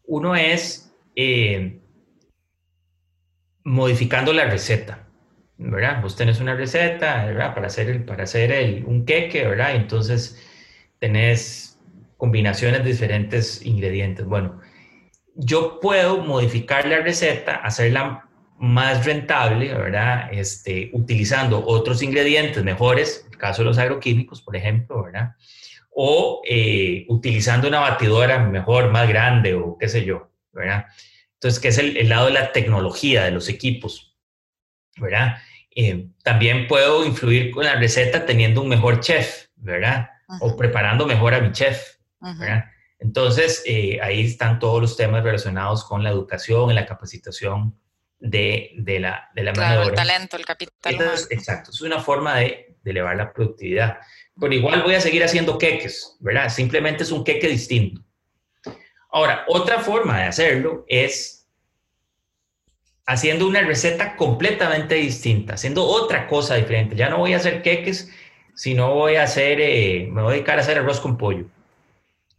[0.05, 1.79] Uno es eh,
[3.63, 5.07] modificando la receta,
[5.59, 6.01] ¿verdad?
[6.01, 7.53] Vos tenés una receta, ¿verdad?
[7.53, 9.75] Para hacer, el, para hacer el, un queque, ¿verdad?
[9.75, 10.43] Entonces
[10.97, 11.79] tenés
[12.17, 14.25] combinaciones de diferentes ingredientes.
[14.25, 14.59] Bueno,
[15.35, 20.29] yo puedo modificar la receta, hacerla más rentable, ¿verdad?
[20.31, 25.35] Este, utilizando otros ingredientes mejores, el caso de los agroquímicos, por ejemplo, ¿verdad?
[25.99, 30.85] O eh, utilizando una batidora mejor, más grande o qué sé yo, ¿verdad?
[31.33, 34.15] Entonces, que es el, lado de la tecnología, de los equipos,
[34.97, 35.37] ¿verdad?
[35.75, 40.11] Eh, también puedo influir con la receta teniendo un mejor chef, ¿verdad?
[40.39, 42.65] O preparando mejor a mi chef, ¿verdad?
[42.99, 47.75] Entonces, eh, ahí están todos los temas relacionados con la educación y la capacitación
[48.19, 52.35] de, de la, de la claro, el talento, el capital Entonces, Exacto, es una forma
[52.35, 53.97] de, de, elevar la productividad.
[54.39, 56.49] Pero igual voy a seguir haciendo queques, ¿verdad?
[56.49, 58.01] Simplemente es un queque distinto.
[59.09, 61.37] Ahora, otra forma de hacerlo es
[63.07, 66.95] haciendo una receta completamente distinta, haciendo otra cosa diferente.
[66.95, 68.11] Ya no voy a hacer queques,
[68.53, 71.45] sino voy a hacer, eh, me voy a dedicar a hacer arroz con pollo,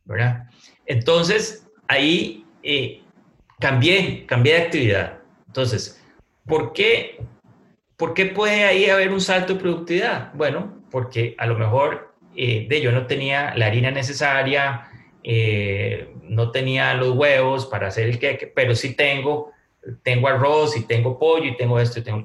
[0.04, 0.44] ¿verdad?
[0.84, 3.02] Entonces, ahí eh,
[3.58, 5.18] cambié, cambié de actividad.
[5.46, 6.00] Entonces,
[6.46, 7.18] ¿por qué,
[7.96, 10.32] ¿por qué puede ahí haber un salto de productividad?
[10.34, 14.88] Bueno, porque a lo mejor eh, de yo no tenía la harina necesaria,
[15.24, 19.52] eh, no tenía los huevos para hacer el queque, pero sí tengo,
[20.02, 22.24] tengo arroz y tengo pollo y tengo esto y tengo...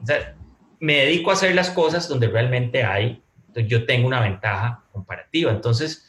[0.79, 3.23] me dedico a hacer las cosas donde realmente hay,
[3.55, 5.51] yo tengo una ventaja comparativa.
[5.51, 6.05] Entonces,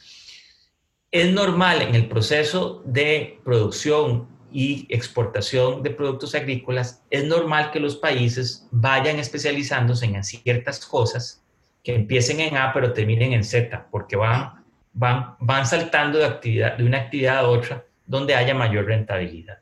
[1.11, 7.79] es normal en el proceso de producción y exportación de productos agrícolas, es normal que
[7.79, 11.44] los países vayan especializándose en ciertas cosas
[11.85, 16.77] que empiecen en A pero terminen en Z, porque van, van, van saltando de, actividad,
[16.77, 19.59] de una actividad a otra donde haya mayor rentabilidad.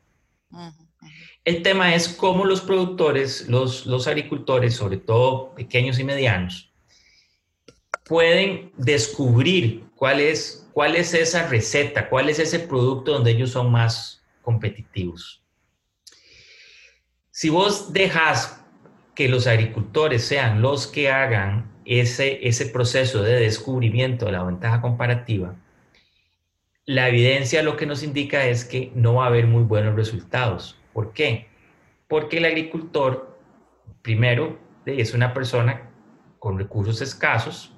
[1.44, 6.72] El tema es cómo los productores, los, los agricultores, sobre todo pequeños y medianos,
[8.06, 13.70] pueden descubrir cuál es, cuál es esa receta, cuál es ese producto donde ellos son
[13.70, 15.44] más competitivos.
[17.32, 18.64] Si vos dejas
[19.14, 24.82] que los agricultores sean los que hagan ese, ese proceso de descubrimiento de la ventaja
[24.82, 25.56] comparativa,
[26.86, 30.78] la evidencia lo que nos indica es que no va a haber muy buenos resultados.
[30.92, 31.48] ¿Por qué?
[32.08, 33.38] Porque el agricultor,
[34.02, 35.90] primero, es una persona
[36.40, 37.74] con recursos escasos,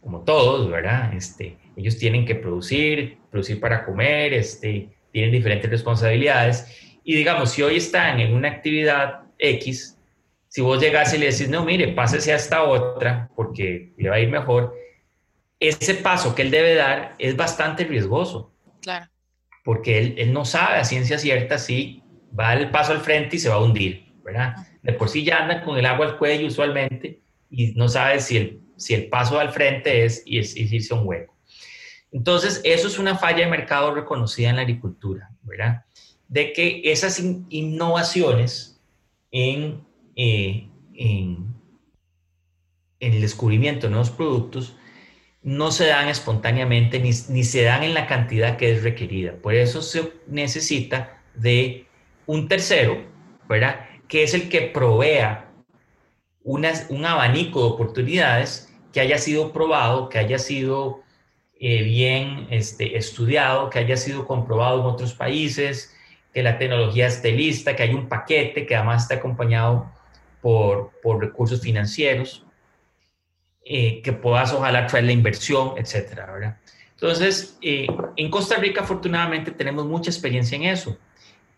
[0.00, 1.12] como todos, ¿verdad?
[1.14, 6.98] Este, ellos tienen que producir, producir para comer, este, tienen diferentes responsabilidades.
[7.02, 9.98] Y digamos, si hoy están en una actividad X,
[10.54, 14.14] si vos llegás y le decís, no, mire, pásese a esta otra porque le va
[14.14, 14.72] a ir mejor,
[15.58, 18.54] ese paso que él debe dar es bastante riesgoso.
[18.80, 19.10] Claro.
[19.64, 22.04] Porque él, él no sabe a ciencia cierta si
[22.38, 24.54] va el paso al frente y se va a hundir, ¿verdad?
[24.80, 28.36] De por sí ya anda con el agua al cuello usualmente y no sabe si
[28.36, 31.36] el, si el paso al frente es, y es, es irse a un hueco.
[32.12, 35.84] Entonces, eso es una falla de mercado reconocida en la agricultura, ¿verdad?
[36.28, 38.80] De que esas innovaciones
[40.16, 41.54] eh, en,
[43.00, 44.76] en, el descubrimiento de nuevos productos
[45.42, 49.34] no se dan espontáneamente ni, ni, se dan en la cantidad que es requerida.
[49.42, 51.86] Por eso se necesita de
[52.26, 53.04] un tercero,
[53.48, 53.86] ¿verdad?
[54.08, 55.50] Que es el que provea
[56.44, 61.02] un abanico de oportunidades que haya sido probado, que haya sido
[61.58, 65.96] eh, bien este, estudiado, que haya sido comprobado en otros países,
[66.32, 69.90] que la tecnología esté lista, que hay un paquete que además está acompañado
[70.44, 72.44] por, por recursos financieros,
[73.64, 76.58] eh, que puedas ojalá traer la inversión, etcétera, ¿verdad?
[76.90, 80.98] Entonces, eh, en Costa Rica afortunadamente tenemos mucha experiencia en eso.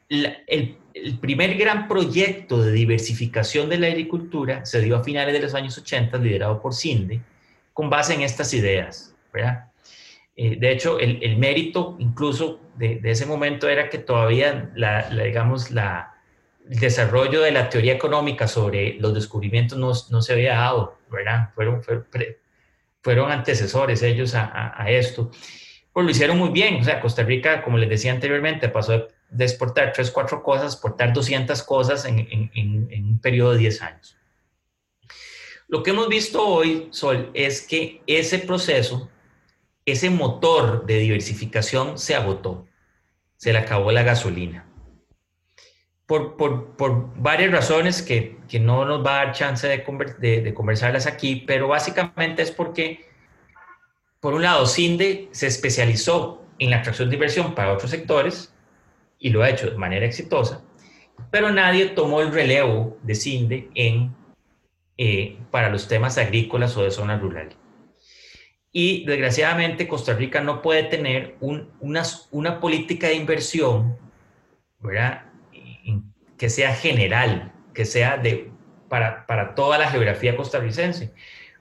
[0.09, 5.41] el, el, primer gran proyecto de diversificación de la agricultura se dio a finales de
[5.41, 7.21] los años 80, liderado por CINDE,
[7.73, 9.73] con base en estas ideas, ¿verdad?
[10.37, 16.16] Eh, de hecho, el, mérito incluso de, ese momento era que todavía, la, digamos, la,
[16.69, 21.51] el desarrollo de la teoría económica sobre los descubrimientos no, no se había dado, ¿verdad?
[21.55, 21.83] Fueron,
[23.03, 25.31] fueron antecesores ellos a, esto.
[25.93, 26.81] Pues lo hicieron muy bien.
[26.81, 31.13] O sea, Costa Rica, como les decía anteriormente, pasó de exportar tres, cuatro cosas, exportar
[31.13, 32.51] 200 cosas en, en,
[32.91, 34.17] en un periodo de 10 años.
[35.69, 39.11] Lo que hemos visto hoy, Sol, es que ese proceso
[39.87, 42.67] ese motor de diversificación se agotó,
[43.37, 44.66] se le acabó la gasolina.
[46.07, 52.43] Por, varias razones que, no nos va a dar chance de, conversarlas aquí, pero básicamente
[52.43, 53.07] es porque,
[54.21, 58.55] por un lado, CINDE se especializó en la atracción de inversión para otros sectores
[59.19, 60.63] y lo ha hecho de manera exitosa,
[61.31, 64.15] pero nadie tomó el relevo de CINDE en,
[64.97, 67.49] eh, para los temas agrícolas o de zona rural.
[68.71, 73.97] Y desgraciadamente Costa Rica no puede tener una, una, política de inversión
[74.81, 75.26] ¿verdad?
[76.39, 78.51] Que sea general, que sea de,
[78.89, 81.13] para, para, toda la geografía costarricense,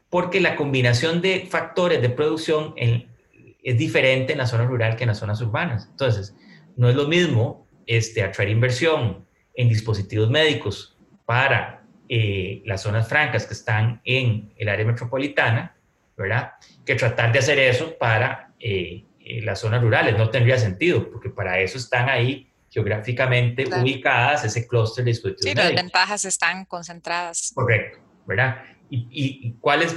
[0.09, 5.09] porque la combinación de factores de producción es diferente en la zona rural que en
[5.09, 5.87] las zonas urbanas.
[5.89, 6.35] Entonces,
[6.75, 13.45] no es lo mismo este, atraer inversión en dispositivos médicos para eh, las zonas francas
[13.45, 15.75] que están en el área metropolitana
[16.17, 16.53] ¿verdad?
[16.85, 21.29] Que tratar de hacer eso para eh, eh, las zonas rurales no tendría sentido, porque
[21.29, 25.49] para eso están ahí geográficamente ubicadas, ese clúster de dispositivos.
[25.49, 27.53] Sí, las ventajas están concentradas.
[27.55, 28.63] Correcto, ¿verdad?
[28.89, 29.95] ¿Y, y, cuáles?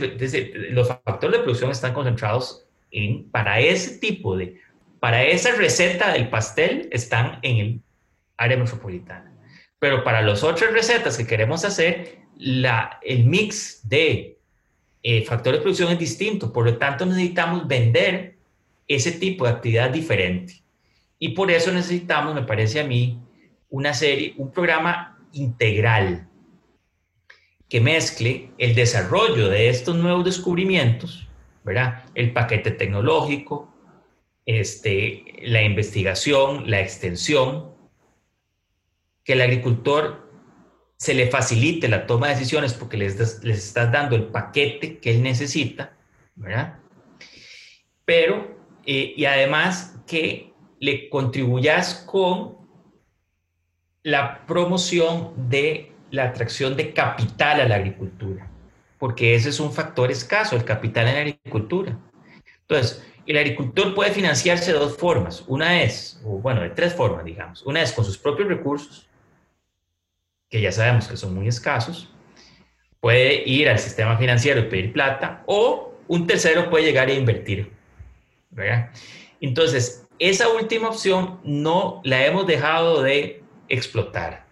[0.70, 4.60] Los factores de producción están concentrados en, para ese tipo de,
[5.00, 7.80] para esa receta del pastel, están en el
[8.36, 9.34] área metropolitana.
[9.80, 14.38] Pero para las otras recetas que queremos hacer, la, el mix de
[15.02, 16.52] eh, factores de producción es distinto.
[16.52, 18.36] Por lo tanto, necesitamos vender
[18.86, 20.62] ese tipo de actividad diferente.
[21.18, 23.20] Y por eso necesitamos, me parece a mí,
[23.70, 26.28] una serie, un programa integral
[27.68, 31.28] que mezcle el desarrollo de estos nuevos descubrimientos,
[31.64, 32.04] ¿verdad?
[32.14, 33.74] El paquete tecnológico,
[34.46, 37.74] este, la investigación, la extensión,
[39.22, 40.26] que el agricultor
[40.96, 45.10] se le facilite la toma de decisiones porque les, les estás dando el paquete que
[45.10, 45.92] él necesita,
[46.34, 46.78] ¿verdad?
[48.06, 48.56] Pero,
[48.86, 52.56] eh, y además que le contribuyas con
[54.02, 58.48] la promoción de la atracción de capital a la agricultura,
[58.98, 61.98] porque ese es un factor escaso, el capital en la agricultura.
[62.62, 65.44] Entonces, el agricultor puede financiarse de dos formas.
[65.48, 67.62] Una es, o bueno, de tres formas, digamos.
[67.66, 69.06] Una es con sus propios recursos,
[70.48, 72.10] que ya sabemos que son muy escasos.
[73.00, 77.70] Puede ir al sistema financiero y pedir plata, o un tercero puede llegar a invertir.
[78.50, 78.90] ¿verdad?
[79.40, 84.46] Entonces, esa última opción no la hemos dejado de explotar.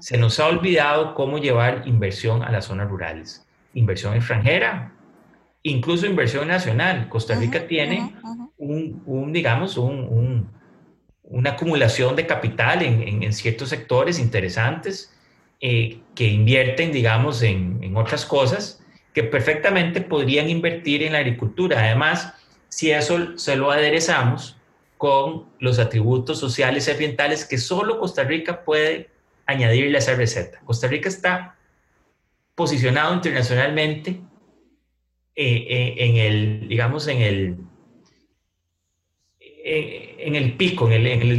[0.00, 3.46] Se nos ha olvidado cómo llevar inversión a las zonas rurales.
[3.74, 4.92] Inversión extranjera,
[5.62, 7.08] incluso inversión nacional.
[7.08, 8.14] Costa Rica tiene
[8.56, 10.48] un, digamos, un,
[11.24, 15.12] una acumulación de capital en, en, ciertos sectores interesantes
[15.60, 18.80] eh, que invierten, digamos, en, en, otras cosas
[19.12, 21.80] que perfectamente podrían invertir en la agricultura.
[21.80, 22.34] Además,
[22.68, 24.53] si eso se lo aderezamos
[24.98, 29.10] con los atributos sociales y ambientales que solo Costa Rica puede
[29.46, 30.60] añadirle a esa receta.
[30.64, 31.56] Costa Rica está
[32.54, 34.20] posicionado internacionalmente
[35.36, 37.56] eh, eh, en el, digamos, en el,
[39.40, 41.30] eh, en el pico, en el, en el,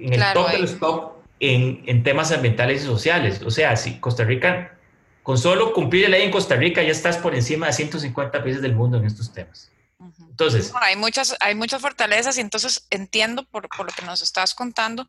[0.00, 3.40] en el top de los top en, en, temas ambientales y sociales.
[3.42, 4.76] O sea, si Costa Rica,
[5.22, 8.62] con solo cumplir la ley en Costa Rica, ya estás por encima de 150 países
[8.62, 9.70] del mundo en estos temas.
[10.00, 10.72] Entonces.
[10.80, 15.06] hay, muchas, hay muchas fortalezas y entonces entiendo por, por, lo que nos estás contando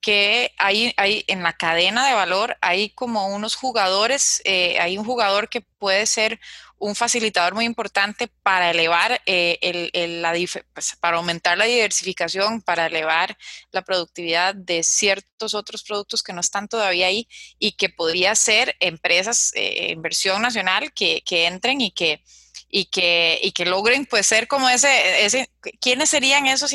[0.00, 5.04] que hay, hay en la cadena de valor hay como unos jugadores, eh, hay un
[5.04, 6.38] jugador que puede ser
[6.78, 10.32] un facilitador muy importante para elevar eh, el, el, la,
[10.72, 13.36] pues, para aumentar la diversificación, para elevar
[13.72, 17.28] la productividad de ciertos otros productos que no están todavía ahí
[17.58, 22.22] y que podría ser empresas, eh, inversión nacional que, que entren y que
[22.68, 25.50] y que, y que logren pues ser como ese, ese,
[25.80, 26.74] ¿quiénes serían esos,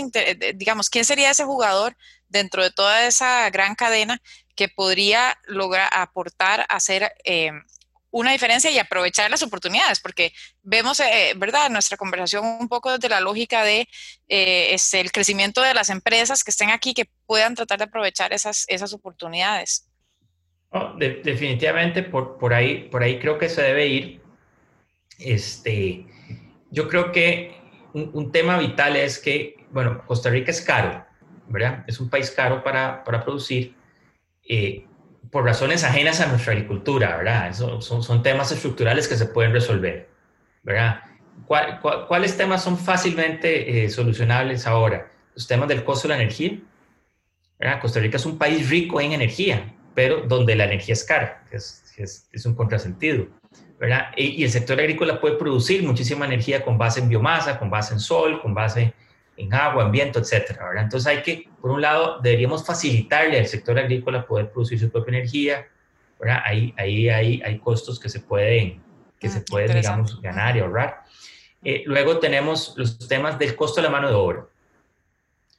[0.56, 1.96] digamos, quién sería ese jugador
[2.28, 4.22] dentro de toda esa gran cadena
[4.56, 7.52] que podría lograr aportar, hacer eh,
[8.10, 10.00] una diferencia y aprovechar las oportunidades?
[10.00, 10.34] Porque
[10.64, 13.88] vemos, eh, ¿verdad?, nuestra conversación un poco desde la lógica de
[14.28, 18.34] eh, este, el crecimiento de las empresas que estén aquí, que puedan tratar de aprovechar
[18.34, 19.88] esas, esas oportunidades.
[20.98, 24.23] definitivamente por, por, ahí, por ahí creo que se debe ir
[25.20, 26.06] este,
[26.72, 27.56] yo creo que
[27.94, 31.06] un, tema vital es que, bueno, Costa Rica es caro,
[31.48, 31.84] ¿verdad?
[31.88, 33.76] Es un país caro para, para producir
[34.48, 34.86] eh,
[35.32, 37.50] por razones ajenas a nuestra agricultura, ¿verdad?
[37.50, 40.10] Eso, son, son, temas estructurales que se pueden resolver,
[40.64, 41.02] ¿verdad?
[41.48, 45.12] cuáles temas son fácilmente eh, solucionables ahora?
[45.36, 46.60] Los temas del costo de la energía,
[47.60, 47.82] ¿verdad?
[47.82, 51.84] Costa Rica es un país rico en energía, pero donde la energía es cara, es,
[51.98, 53.28] es, es un contrasentido.
[54.16, 58.00] Y el sector agrícola puede producir muchísima energía con base en biomasa, con base en
[58.00, 58.94] sol, con base
[59.36, 60.84] en agua, en viento, etcétera, ¿verdad?
[60.84, 65.18] Entonces hay que, por un lado, deberíamos facilitarle al sector agrícola poder producir su propia
[65.18, 65.68] energía,
[66.20, 66.42] ¿verdad?
[66.46, 68.82] Ahí, ahí, ahí hay costos que se pueden,
[69.20, 71.04] que se mm, pueden, digamos, ganar y ahorrar.
[71.64, 74.46] Eh, luego tenemos los temas del costo de la mano de obra.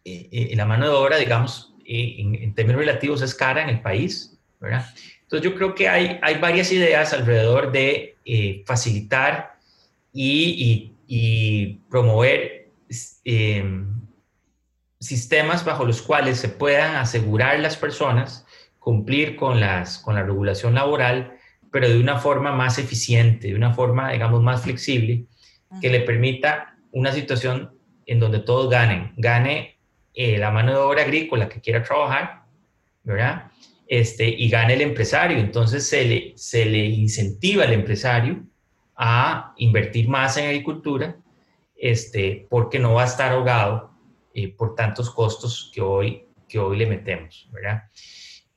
[0.04, 3.80] Eh, eh, la mano de obra, digamos, en, en, términos relativos es cara en el
[3.80, 4.86] país, ¿verdad?
[5.34, 9.56] Entonces yo creo que hay, hay varias ideas alrededor de eh, facilitar
[10.12, 12.70] y, y, promover
[13.24, 14.00] em,
[15.00, 18.46] sistemas bajo los cuales se puedan asegurar las personas
[18.78, 21.36] cumplir con, las, con la regulación laboral,
[21.72, 25.24] pero de una forma más eficiente, de una forma, digamos, más flexible,
[25.80, 27.76] que le permita una situación
[28.06, 29.12] en donde todos ganen.
[29.16, 29.78] Gane
[30.14, 32.44] eh, la mano de obra agrícola que quiera trabajar,
[33.02, 33.50] ¿verdad?
[33.86, 35.38] Este, y gane el empresario.
[35.38, 38.44] Entonces se le, se le incentiva al empresario
[38.96, 41.16] a invertir más en agricultura
[41.76, 43.90] este, porque no va a estar ahogado
[44.32, 47.84] eh, por tantos costos que hoy que hoy le metemos, ¿verdad?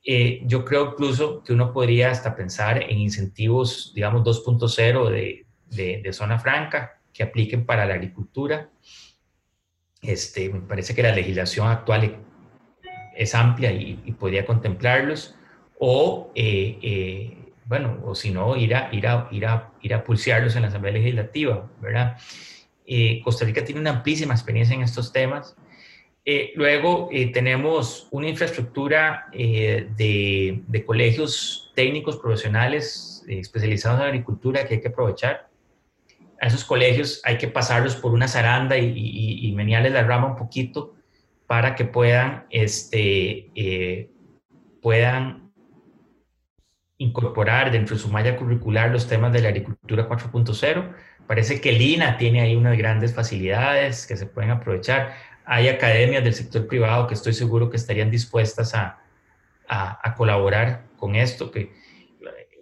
[0.04, 5.46] Eh, yo creo incluso que uno podría hasta pensar en incentivos, digamos, 2.0 de,
[6.00, 8.70] de, zona franca que apliquen para la agricultura.
[10.00, 12.24] Este, me parece que la legislación actual
[13.18, 15.34] es amplia y, podría contemplarlos.
[15.78, 20.02] O, eh, eh, bueno, o si no, ir a, ir, a, ir, a, ir a
[20.02, 22.16] pulsearlos en la Asamblea Legislativa, ¿verdad?
[23.22, 25.54] Costa Rica tiene una amplísima experiencia en estos temas.
[26.30, 34.74] Eh, luego eh, tenemos una infraestructura eh, de, colegios técnicos profesionales especializados en agricultura que
[34.74, 35.48] hay que aprovechar.
[36.38, 40.36] A esos colegios hay que pasarlos por una zaranda y, y, menearles la rama un
[40.36, 40.96] poquito
[41.48, 44.08] para que puedan, este,
[44.80, 45.52] puedan
[46.98, 50.94] incorporar dentro de su malla curricular los temas de la agricultura 4.0.
[51.26, 55.14] Parece que Lina tiene ahí unas grandes facilidades que se pueden aprovechar
[55.50, 59.00] hay academias del sector privado que estoy seguro que estarían dispuestas a,
[59.66, 61.72] a, colaborar con esto, que,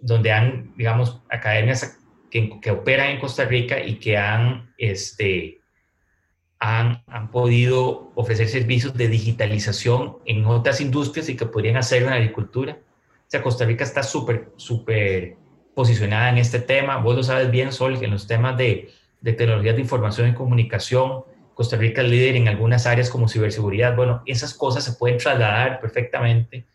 [0.01, 1.99] donde han, digamos, academias
[2.31, 5.56] que, que, operan en Costa Rica y que han, este,
[6.59, 12.09] han, han podido ofrecer servicios de digitalización en otras industrias y que podrían hacer en
[12.09, 12.79] la agricultura.
[12.81, 15.37] O sea, Costa Rica está súper, súper
[15.75, 16.97] posicionada en este tema.
[16.97, 18.89] Vos lo sabes bien, Sol, que en los temas de,
[19.21, 23.95] de tecnologías de información y comunicación, Costa Rica es líder en algunas áreas como ciberseguridad.
[23.95, 26.67] Bueno, esas cosas se pueden trasladar perfectamente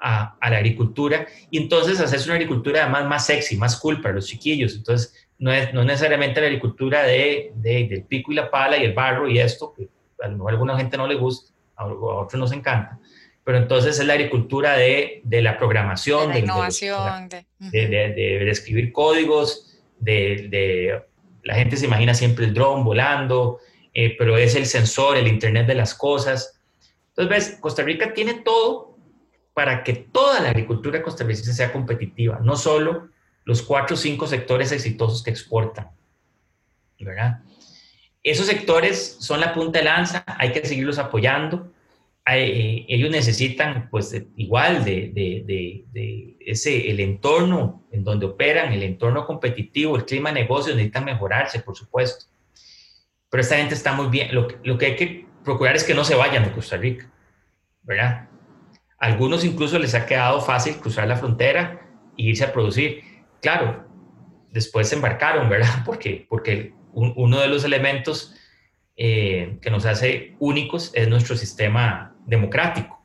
[0.00, 4.26] a, la agricultura y entonces hacerse una agricultura además más sexy, más cool para los
[4.26, 4.74] chiquillos.
[4.74, 8.94] Entonces, no es, no necesariamente la agricultura de, del pico y la pala y el
[8.94, 9.88] barro y esto, que
[10.22, 12.98] a lo mejor a alguna gente no le gusta, a, otros nos encanta,
[13.44, 17.44] pero entonces es la agricultura de, de la programación, de la innovación, de,
[17.88, 21.02] de, escribir códigos, de,
[21.42, 23.60] la gente se imagina siempre el dron volando,
[23.94, 26.60] eh, pero es el sensor, el Internet de las cosas.
[27.10, 28.96] Entonces, ves, Costa Rica tiene todo
[29.54, 33.08] para que toda la agricultura costarricense sea competitiva, no solo
[33.46, 35.88] los cuatro o cinco sectores exitosos que exportan,
[37.00, 37.38] ¿verdad?
[38.22, 41.72] Esos sectores son la punta de lanza, hay que seguirlos apoyando.
[42.28, 48.82] Eh, ellos necesitan, pues, igual de, de, de, ese, el entorno en donde operan, el
[48.82, 52.26] entorno competitivo, el clima de negocios, necesitan mejorarse, por supuesto
[53.30, 54.34] pero esta gente está muy bien.
[54.34, 57.10] Lo, lo, que hay que procurar es que no se vayan de Costa Rica,
[57.82, 58.28] ¿verdad?
[58.98, 61.86] Algunos incluso les ha quedado fácil cruzar la frontera
[62.16, 63.02] e irse a producir.
[63.40, 63.86] Claro,
[64.50, 65.68] después se embarcaron, ¿verdad?
[65.84, 68.34] Porque, porque uno de los elementos
[68.96, 73.04] eh, que nos hace únicos es nuestro sistema democrático,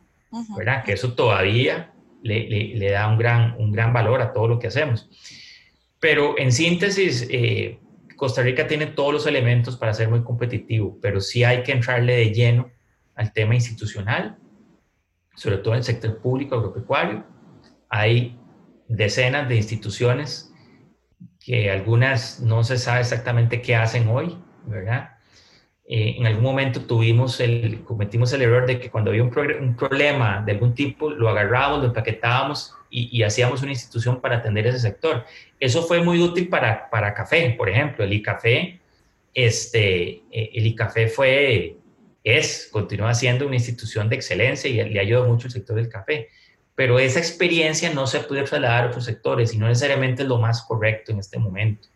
[0.55, 0.84] ¿verdad?
[0.86, 4.67] Que eso todavía le, le, da un gran, un gran valor a todo lo que
[4.67, 5.09] hacemos.
[5.99, 7.79] Pero en síntesis, eh,
[8.15, 12.15] Costa Rica tiene todos los elementos para ser muy competitivo, pero sí hay que entrarle
[12.15, 12.71] de lleno
[13.15, 14.38] al tema institucional,
[15.36, 17.25] sobre todo en el sector público agropecuario.
[17.89, 18.39] Hay
[18.97, 20.53] decenas de instituciones
[21.43, 25.11] que algunas no se sabe exactamente qué hacen hoy, ¿verdad?
[25.87, 30.41] Eh, en algún momento tuvimos el, cometimos el error de que cuando había un, problema
[30.45, 35.25] de algún tipo, lo agarrábamos, lo empaquetábamos y, hacíamos una institución para atender ese sector.
[35.59, 38.79] Eso fue muy útil para, para café, por ejemplo, el ICAFE,
[39.33, 41.77] este, eh, el ICAFE fue,
[42.23, 46.29] es, continúa siendo una institución de excelencia y le ayudó mucho el sector del café.
[46.82, 50.39] Pero esa experiencia no se puede trasladar a otros sectores y no necesariamente es lo
[50.39, 51.88] más correcto en este momento.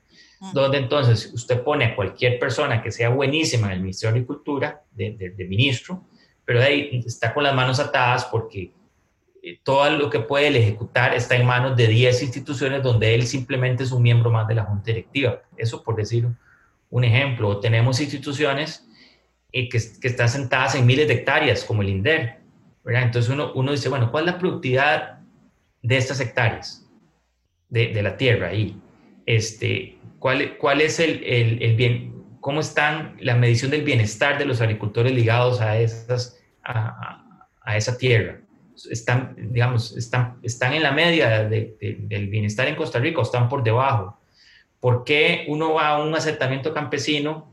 [0.53, 4.83] Donde entonces usted pone a cualquier persona que sea buenísima en el Ministerio de Agricultura,
[4.91, 6.03] de, de ministro,
[6.45, 8.73] pero ahí está con las manos atadas porque
[9.41, 13.25] eh, todo lo que puede el ejecutar está en manos de 10 instituciones donde él
[13.25, 15.41] simplemente es un miembro más de la junta directiva.
[15.57, 16.27] Eso por decir
[16.91, 17.59] un ejemplo.
[17.59, 18.87] Tenemos instituciones
[19.51, 22.44] eh, que, que, están sentadas en miles de hectáreas, como el INDER.
[22.85, 23.03] ¿Verdad?
[23.03, 25.19] Entonces uno, uno dice, bueno, ¿cuál es la productividad
[25.81, 26.87] de estas hectáreas
[27.67, 28.79] de, de la tierra ahí?
[29.25, 32.13] Este, ¿cuál, ¿Cuál es el, el, el bien?
[32.39, 37.97] ¿Cómo están la medición del bienestar de los agricultores ligados a, esas, a, a esa
[37.97, 38.39] tierra?
[38.91, 43.63] están, digamos, están, están en la media del bienestar en Costa Rica o están por
[43.63, 44.19] debajo.
[44.79, 47.51] ¿Por qué uno va a un asentamiento campesino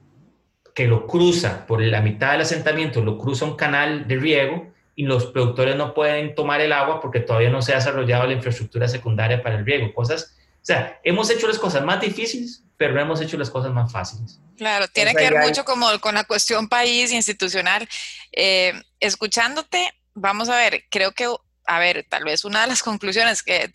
[0.74, 5.05] que lo cruza por la mitad del asentamiento, lo cruza un canal de riego y
[5.05, 8.88] los productores no pueden tomar el agua porque todavía no se ha desarrollado la infraestructura
[8.88, 9.93] secundaria para el riego?
[9.95, 13.72] Cosas, o sea, hemos hecho las cosas más difíciles, pero no hemos hecho las cosas
[13.72, 14.38] más fáciles.
[14.57, 17.88] Claro, tiene que ver mucho como con la cuestión país institucional.
[18.32, 21.28] Eh, escuchándote, vamos a ver, creo que,
[21.64, 23.70] a ver, tal vez una de las conclusiones que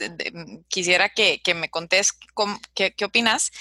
[0.68, 2.14] quisiera que, me contés
[2.74, 3.52] qué, qué opinas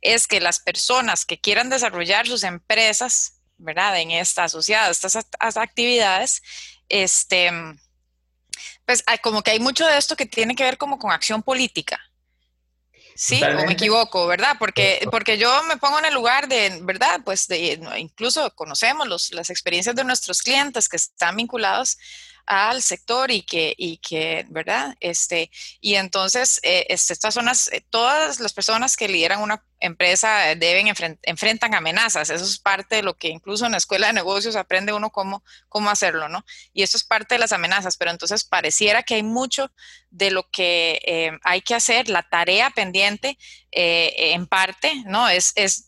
[0.00, 3.98] es que las personas que quieran desarrollar sus empresas, ¿verdad?
[3.98, 6.42] En esta asociada a estas actividades,
[6.88, 7.50] este,
[8.84, 12.00] pues como que hay mucho de esto que tiene que ver como con acción política.
[13.16, 14.56] Sí, o me equivoco, ¿verdad?
[14.58, 17.20] Porque, porque yo me pongo en el lugar de, ¿verdad?
[17.24, 21.96] Pues de, incluso conocemos los, las experiencias de nuestros clientes que están vinculados
[22.46, 24.96] al sector y que, y que ¿verdad?
[25.00, 30.54] Este, y entonces, eh, este, estas zonas, eh, todas las personas que lideran una empresa
[30.56, 30.86] deben
[31.22, 32.30] enfrentan amenazas.
[32.30, 35.42] Eso es parte de lo que incluso en la escuela de negocios aprende uno cómo,
[35.68, 36.46] cómo hacerlo, ¿no?
[36.72, 39.70] Y eso es parte de las amenazas, pero entonces pareciera que hay mucho
[40.10, 43.36] de lo que eh, hay que hacer, la tarea pendiente,
[43.78, 45.28] en parte, ¿no?
[45.28, 45.85] Es, es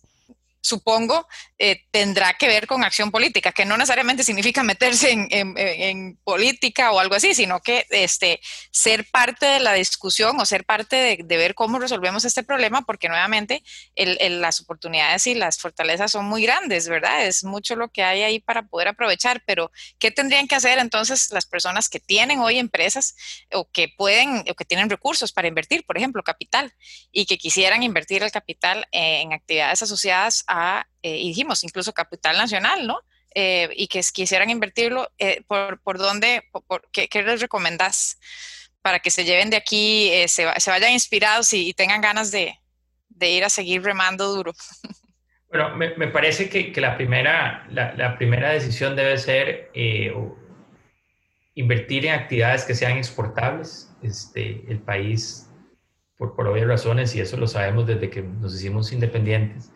[0.68, 1.26] supongo,
[1.58, 7.00] eh, tendrá que ver con acción política, que no necesariamente significa meterse en, política o
[7.00, 8.40] algo así, sino que este,
[8.70, 13.08] ser parte de la discusión o ser parte de, ver cómo resolvemos este problema, porque
[13.08, 13.62] nuevamente
[13.96, 17.26] las oportunidades y las fortalezas son muy grandes, ¿verdad?
[17.26, 21.30] Es mucho lo que hay ahí para poder aprovechar, pero ¿qué tendrían que hacer entonces
[21.32, 23.16] las personas que tienen hoy empresas
[23.52, 26.74] o que pueden o que tienen recursos para invertir, por ejemplo, capital,
[27.10, 30.57] y que quisieran invertir el capital en actividades asociadas a
[31.02, 33.00] eh, y dijimos, incluso capital nacional, ¿no?
[33.34, 38.18] Eh, y que quisieran invertirlo, eh, ¿por, por dónde, por, qué, les recomendás
[38.82, 42.59] para que se lleven de aquí, se, vayan inspirados y, tengan ganas de,
[43.20, 44.52] ir a seguir remando duro?
[45.50, 49.70] Bueno, me, parece que, la, primera, la, primera decisión debe ser
[51.54, 53.90] invertir en actividades que sean exportables.
[54.02, 55.50] Este, el país,
[56.18, 59.72] por, por obvias razones, y eso lo sabemos desde que nos hicimos independientes,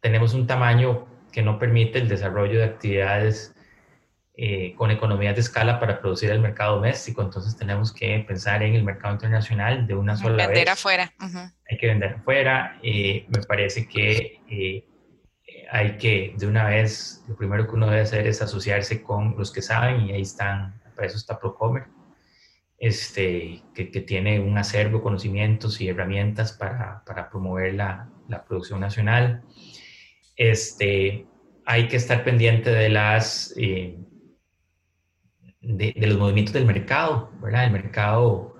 [0.00, 3.54] tenemos un tamaño que no permite el desarrollo de actividades
[4.36, 7.22] eh, con economías de escala para producir el mercado doméstico.
[7.22, 10.48] Entonces tenemos que pensar en el mercado internacional de una sola vez.
[10.48, 11.12] Vender afuera.
[11.70, 12.78] Hay que vender afuera.
[12.82, 14.84] Eh, me parece que eh,
[15.70, 19.52] hay que, de una vez, lo primero que uno debe hacer es asociarse con los
[19.52, 21.84] que saben y ahí están, para eso está Procomer,
[22.78, 28.42] este, que, que tiene un acervo de conocimientos y herramientas para, para promover la, la
[28.44, 29.42] producción nacional
[30.40, 31.26] este,
[31.66, 33.98] hay que estar pendiente de las eh,
[35.60, 37.66] de, los movimientos del mercado, ¿verdad?
[37.66, 38.56] El mercado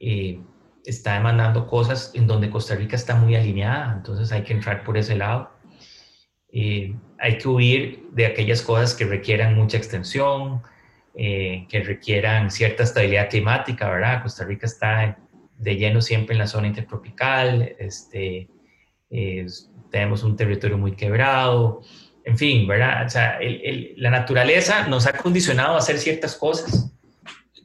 [0.00, 0.38] eh,
[0.84, 4.98] está demandando cosas en donde Costa Rica está muy alineada, entonces hay que entrar por
[4.98, 5.50] ese lado.
[6.52, 10.62] Eh, hay que huir de aquellas cosas que requieran mucha extensión,
[11.14, 14.22] que requieran cierta estabilidad climática, ¿verdad?
[14.22, 15.18] Costa Rica está
[15.56, 18.48] de lleno siempre en la zona intertropical, este,
[19.90, 21.82] tenemos un territorio muy quebrado,
[22.24, 23.06] en fin, ¿verdad?
[23.06, 23.38] O sea,
[23.96, 26.92] la naturaleza nos ha condicionado a hacer ciertas cosas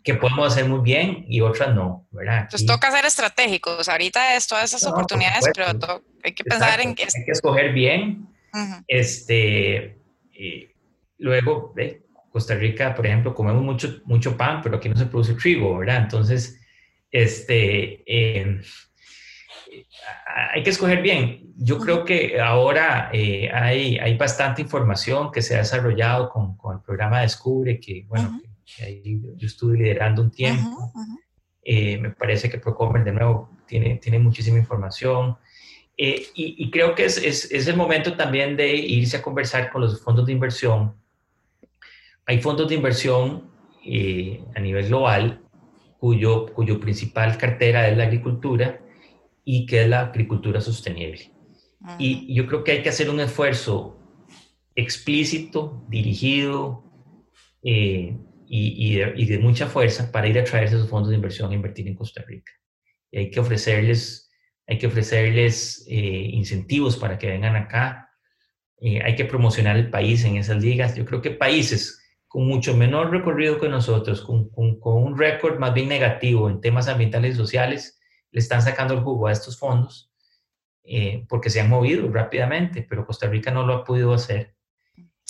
[0.04, 2.42] que podemos hacer muy bien y otras no, ¿verdad?
[2.42, 3.88] Entonces toca ser estratégicos.
[3.88, 7.04] Ahorita es todas esas oportunidades, pero hay que pensar en que...
[7.04, 8.28] Hay que escoger bien.
[8.88, 9.98] este,
[11.18, 11.74] luego,
[12.30, 16.04] Costa Rica, por ejemplo, comemos mucho, mucho pan, pero aquí no se produce trigo, ¿verdad?
[16.04, 16.60] Entonces,
[17.12, 18.62] este, eh,
[20.54, 21.54] hay que escoger bien.
[21.58, 26.78] Yo creo que ahora eh, hay, hay bastante información que se ha desarrollado con, con
[26.78, 28.42] el programa Descubre, que bueno,
[29.38, 30.92] yo estuve liderando un tiempo.
[31.64, 35.38] Eh, me parece que Procomer, de nuevo, tiene, tiene muchísima información.
[35.96, 39.72] Eh, y, y, creo que es, es, es, el momento también de irse a conversar
[39.72, 40.96] con los fondos de inversión.
[42.26, 43.52] Hay fondos de inversión
[44.56, 45.42] a nivel global
[46.00, 48.83] cuyo, cuyo principal cartera es la agricultura
[49.44, 51.32] y que es la agricultura sostenible.
[52.00, 54.00] Y yo creo que hay que hacer un esfuerzo
[54.76, 56.84] explícito, dirigido
[57.62, 58.18] eh,
[58.48, 61.96] y, de, mucha fuerza para ir a traer esos fondos de inversión a invertir en
[61.96, 62.52] Costa Rica.
[63.12, 64.32] Y hay que ofrecerles,
[64.66, 68.10] hay que ofrecerles eh, incentivos para que vengan acá.
[68.80, 70.96] Eh, hay que promocionar el país en esas ligas.
[70.96, 75.60] Yo creo que países con mucho menor recorrido que nosotros, con, con, con un récord
[75.60, 78.00] más bien negativo en temas ambientales y sociales,
[78.34, 80.12] le están sacando el jugo a estos fondos
[80.84, 84.56] eh, porque se han movido rápidamente, pero Costa Rica no lo ha podido hacer.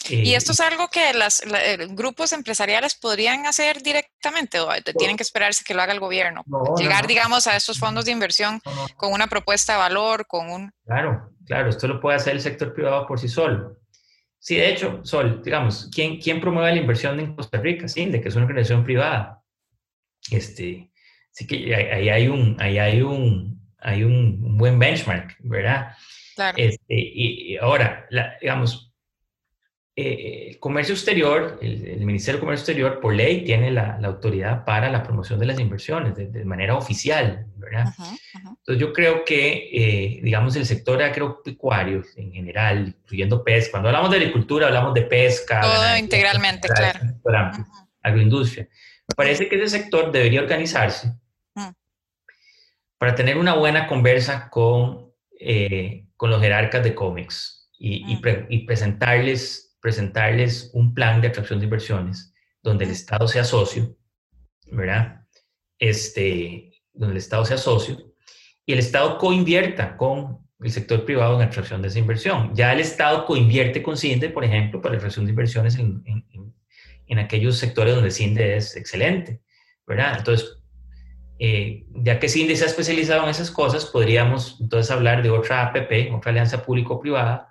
[0.10, 5.24] ¿Y esto es algo que los eh, grupos empresariales podrían hacer directamente o tienen que
[5.24, 6.44] esperarse que lo haga el gobierno?
[6.78, 8.60] Llegar, digamos, a estos fondos de inversión
[8.98, 10.72] con una propuesta de valor, con un...
[10.86, 13.78] Claro, claro, esto lo puede hacer el sector privado por sí solo.
[14.40, 17.88] Sí, de hecho, Sol, digamos, ¿quién, quién promueve la inversión en Costa Rica?
[17.88, 19.42] Sí, de que es una organización privada.
[20.30, 20.92] Este,
[21.34, 25.94] Así que ahí hay un, ahí hay un, hay un buen benchmark, ¿verdad?
[26.36, 26.58] Claro.
[26.58, 28.08] Este, y, ahora,
[28.40, 28.94] digamos,
[29.96, 34.64] eh, el comercio exterior, el, Ministerio de Comercio Exterior, por ley, tiene la, la autoridad
[34.64, 37.94] para la promoción de las inversiones de, manera oficial, ¿verdad?
[38.34, 44.12] Entonces, yo creo que, eh, digamos, el sector agropecuario en general, incluyendo pesca, cuando hablamos
[44.12, 45.62] de agricultura, hablamos de pesca.
[45.62, 47.00] Todo integralmente, claro.
[48.04, 48.68] agroindustria.
[49.08, 51.14] Me parece que ese sector debería organizarse.
[53.04, 58.66] Para tener una buena conversa con, eh, con los jerarcas de cómics y, mm.
[58.66, 62.94] presentarles, presentarles un plan de atracción de inversiones donde el mm.
[62.94, 63.98] Estado sea socio,
[64.72, 65.22] ¿verdad?
[65.78, 67.98] Este, donde el Estado sea socio
[68.66, 72.56] y el Estado coinvierta con el sector privado en atracción de esa inversión.
[72.56, 76.56] Ya el Estado coinvierte con CINDE, por ejemplo, para la atracción de inversiones en, en,
[77.08, 79.42] en, aquellos sectores donde CINDE es excelente,
[79.86, 80.16] ¿verdad?
[80.20, 80.63] Entonces,
[81.40, 85.68] eh, ya que CINDE se ha especializado en esas cosas, podríamos entonces hablar de otra
[85.68, 87.50] APP, otra alianza público-privada,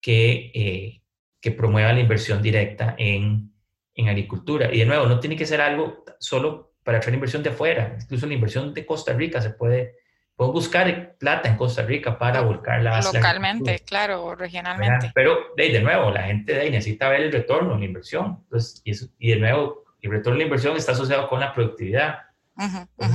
[0.00, 1.02] que, eh,
[1.40, 3.52] que promueva la inversión directa en,
[3.94, 4.72] en agricultura.
[4.72, 8.26] Y de nuevo, no tiene que ser algo solo para atraer inversión de afuera, incluso
[8.26, 10.02] la inversión de Costa Rica se puede
[10.34, 15.12] Puedo buscar plata en Costa Rica para volcarla localmente, claro, regionalmente.
[15.14, 18.38] Pero de, nuevo, la gente de ahí necesita ver el retorno, la inversión.
[18.44, 22.20] Entonces, y, y de nuevo, el retorno de la inversión está asociado con la productividad.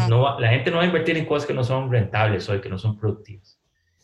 [0.09, 2.69] No, la gente no va a invertir en cosas que no son rentables hoy, que
[2.69, 3.59] no son productivas.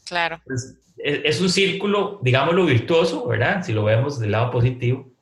[0.06, 0.42] Claro.
[0.48, 3.64] es, es, un círculo, digámoslo, virtuoso, ¿verdad?
[3.64, 5.14] Si lo vemos del lado positivo,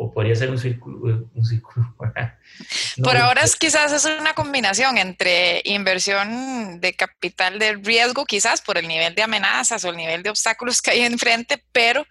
[0.00, 1.28] o podría ser un círculo.
[1.34, 1.94] Un círculo
[3.02, 8.78] Por ahora es, quizás es una combinación entre inversión de capital de riesgo, quizás por
[8.78, 12.06] el nivel de amenazas o el nivel de obstáculos que hay enfrente, pero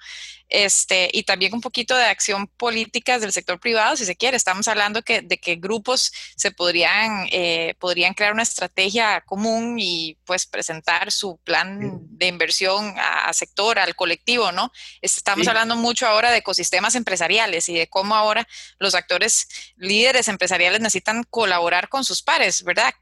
[0.49, 4.37] este, y también un poquito de acción política del sector privado, si se quiere.
[4.37, 10.17] Estamos hablando que, de que grupos se podrían, eh, podrían crear una estrategia común y
[10.25, 14.71] pues presentar su plan de inversión a, sector, al colectivo, ¿no?
[15.01, 18.47] Estamos hablando mucho ahora de ecosistemas empresariales y de cómo ahora
[18.79, 22.93] los actores líderes empresariales necesitan colaborar con sus pares, ¿verdad?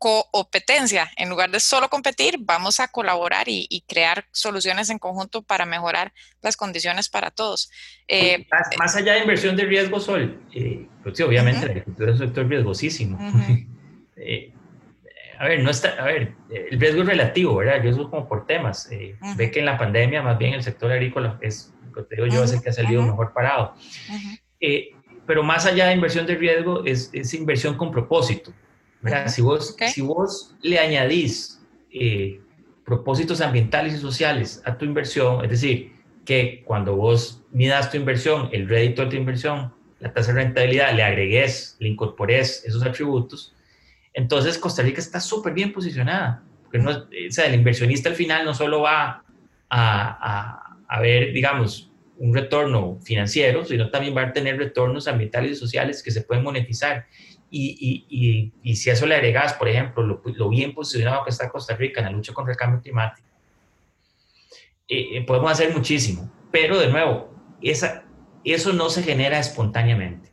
[0.00, 1.10] Competencia.
[1.16, 6.12] En lugar de solo competir, vamos a colaborar y, crear soluciones en conjunto para mejorar
[6.40, 7.70] las condiciones para todos.
[8.08, 8.46] Eh,
[8.78, 12.26] más, allá de inversión de riesgo, Sol, eh, pues sí, obviamente la agricultura es un
[12.26, 13.18] sector riesgosísimo.
[14.22, 14.52] Eh,
[15.38, 17.76] a ver, no está, a ver, el riesgo es relativo, ¿verdad?
[17.76, 18.86] El riesgo como por temas.
[19.34, 22.44] Ve que en la pandemia, más bien el sector agrícola es, lo que digo yo,
[22.44, 23.74] es el que ha salido mejor parado.
[25.26, 28.52] pero más allá de inversión de riesgo, es, es inversión con propósito.
[29.28, 31.60] Si, vos, si vos le añadís
[31.92, 32.40] eh,
[32.84, 35.92] propósitos ambientales y sociales a tu inversión, es decir,
[36.24, 40.94] que cuando vos midas tu inversión, el rédito de tu inversión, la tasa de rentabilidad,
[40.94, 43.54] le agregues, le incorpores esos atributos,
[44.12, 46.42] entonces Costa Rica está súper bien posicionada.
[46.64, 49.24] Porque no, o sea, el inversionista al final no solo va
[49.68, 51.89] a, a, a ver, digamos,
[52.20, 56.44] un retorno financiero, sino también va a tener retornos ambientales y sociales que se pueden
[56.44, 57.06] monetizar.
[57.50, 61.48] Y, y, y, si a eso le agregas, por ejemplo, lo, bien posicionado que está
[61.48, 63.26] Costa Rica en la lucha contra el cambio climático,
[64.86, 66.30] eh, eh, podemos hacer muchísimo.
[66.52, 68.04] Pero de nuevo, esa,
[68.44, 70.30] eso no se genera espontáneamente.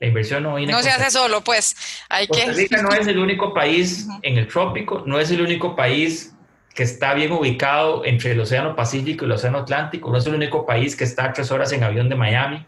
[0.00, 0.72] La inversión no viene.
[0.72, 1.76] No se hace solo, pues.
[2.08, 5.76] Hay Costa Rica no es el único país en el trópico, no es el único
[5.76, 6.34] país
[6.74, 10.34] que está bien ubicado entre el Océano Pacífico y el Océano Atlántico, no es el
[10.34, 12.66] único país que está tres horas en avión de Miami,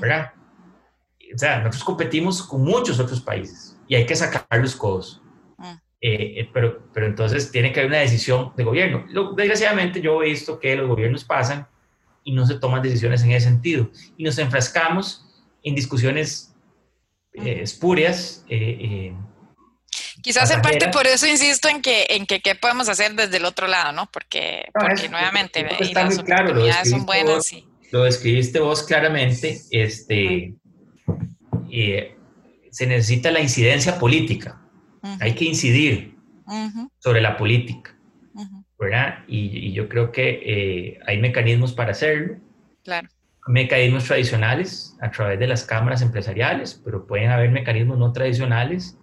[0.00, 0.32] ¿verdad?
[1.34, 5.20] o sea, nosotros competimos con muchos otros países y hay que sacar los codos.
[5.58, 5.72] Mm.
[6.00, 9.04] Eh, eh, pero, pero entonces tiene que haber una decisión de gobierno.
[9.36, 11.66] desgraciadamente yo he visto que los gobiernos pasan
[12.22, 13.90] y no se toman decisiones en ese sentido.
[14.16, 15.26] Y nos enfrascamos
[15.62, 16.54] en discusiones
[17.32, 18.44] eh, espurias.
[20.24, 23.44] Quizás en parte por eso insisto en que, en que qué podemos hacer desde el
[23.44, 24.08] otro lado, ¿no?
[24.10, 25.62] Porque, porque nuevamente
[25.92, 27.54] las oportunidades son buenas.
[27.92, 29.60] Lo describiste vos claramente.
[29.70, 30.54] Este,
[31.70, 32.16] eh,
[32.70, 34.62] se necesita la incidencia política.
[35.20, 36.16] Hay que incidir
[37.00, 37.94] sobre la política,
[38.78, 39.24] ¿verdad?
[39.28, 42.36] Y, yo creo que eh, hay mecanismos para hacerlo.
[42.82, 43.08] Claro.
[43.46, 48.96] Mecanismos tradicionales a través de las cámaras empresariales, pero pueden haber mecanismos no tradicionales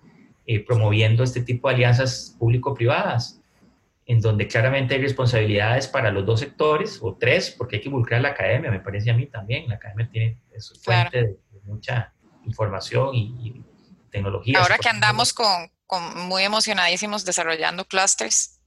[0.45, 3.39] eh, promoviendo este tipo de alianzas público-privadas,
[4.05, 8.19] en donde claramente hay responsabilidades para los dos sectores, o tres, porque hay que involucrar
[8.19, 9.69] a la academia, me parece a mí también.
[9.69, 12.11] La academia tiene su fuente de mucha
[12.45, 13.63] información y,
[14.09, 14.59] tecnología.
[14.59, 18.59] Ahora que andamos con, con, muy emocionadísimos desarrollando clusters.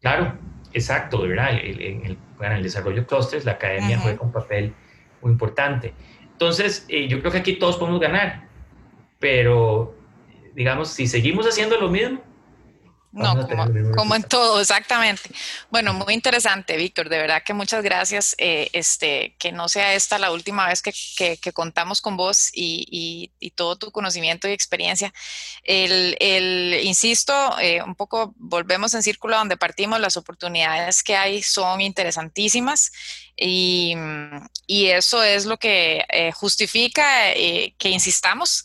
[0.00, 0.38] Claro,
[0.72, 1.58] exacto, ¿verdad?
[1.60, 4.74] En el, el, desarrollo de clusters la academia juega un papel
[5.22, 5.92] muy importante.
[6.22, 8.48] Entonces, eh, yo creo que aquí todos podemos ganar,
[9.18, 9.96] pero
[10.54, 12.22] digamos, si seguimos haciendo lo mismo,
[13.12, 13.46] no,
[13.94, 15.30] como, en todo, exactamente.
[15.70, 17.10] Bueno, muy interesante, Víctor.
[17.10, 18.34] De verdad que muchas gracias.
[18.38, 23.76] Eh, este, que no sea esta la última vez que, contamos con vos y, todo
[23.76, 25.12] tu conocimiento y experiencia.
[25.62, 30.00] El, insisto, eh, un poco volvemos en círculo donde partimos.
[30.00, 32.92] Las oportunidades que hay son interesantísimas
[33.36, 33.94] y,
[34.66, 38.64] eso es lo que eh, justifica que insistamos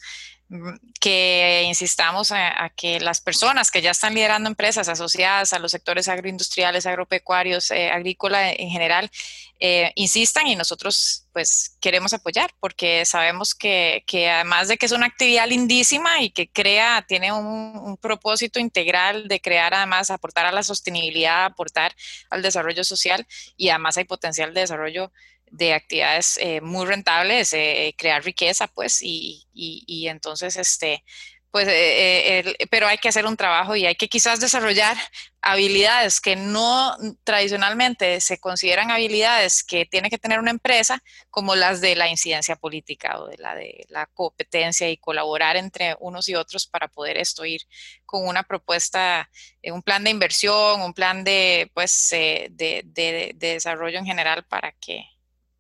[1.00, 6.08] que insistamos a, que las personas que ya están liderando empresas asociadas a los sectores
[6.08, 9.12] agroindustriales, agropecuarios, eh, agrícola en general,
[9.60, 15.08] eh, insistan y nosotros pues queremos apoyar porque sabemos que, además de que es una
[15.08, 20.64] actividad lindísima y que crea, tiene un, propósito integral de crear además, aportar a la
[20.64, 21.96] sostenibilidad, aportar
[22.30, 23.26] al desarrollo social
[23.58, 25.12] y además hay potencial de desarrollo
[25.52, 31.04] de actividades eh, muy rentables, eh, crear riqueza, pues, y, y, entonces, este,
[31.52, 34.98] pues, eh, pero hay que hacer un trabajo y hay que quizás desarrollar
[35.42, 41.80] habilidades que no tradicionalmente se consideran habilidades que tiene que tener una empresa, como las
[41.82, 46.36] de la incidencia política o de la de la competencia y colaborar entre unos y
[46.36, 47.62] otros para poder esto ir
[48.06, 49.30] con una propuesta,
[49.64, 55.06] un plan de inversión, un plan de, pues, de, de desarrollo en general para que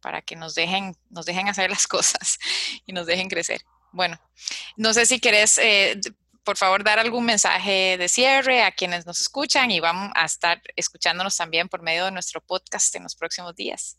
[0.07, 2.39] para que nos dejen, nos dejen hacer las cosas
[2.85, 3.59] y nos dejen crecer.
[3.91, 4.17] Bueno,
[4.77, 5.99] no sé si querés, eh,
[6.45, 10.61] por favor, dar algún mensaje de cierre a quienes nos escuchan y vamos a estar
[10.77, 13.97] escuchándonos también por medio de nuestro podcast en los próximos días.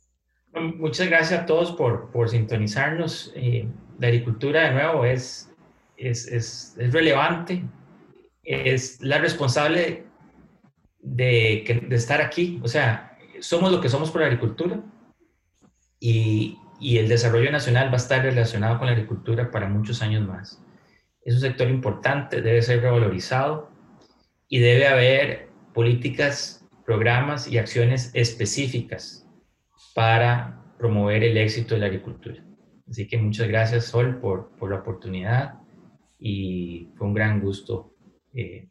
[0.54, 3.30] Muchas gracias a todos por, por sintonizarnos.
[3.36, 5.50] Eh, la agricultura, de nuevo, es,
[5.98, 7.62] es, es, es, relevante,
[8.44, 10.06] es la responsable
[11.00, 12.58] de, de estar aquí.
[12.64, 14.82] O sea, somos lo que somos por la agricultura
[16.00, 20.62] y, el desarrollo nacional va a estar relacionado con la agricultura para muchos años más.
[21.24, 23.70] Es un sector importante, debe ser revalorizado
[24.48, 29.26] y debe haber políticas, programas y acciones específicas
[29.94, 32.44] para promover el éxito de la agricultura.
[32.88, 35.54] Así que muchas gracias, Sol, por, por la oportunidad
[36.18, 37.94] y fue un gran gusto
[38.32, 38.68] eh,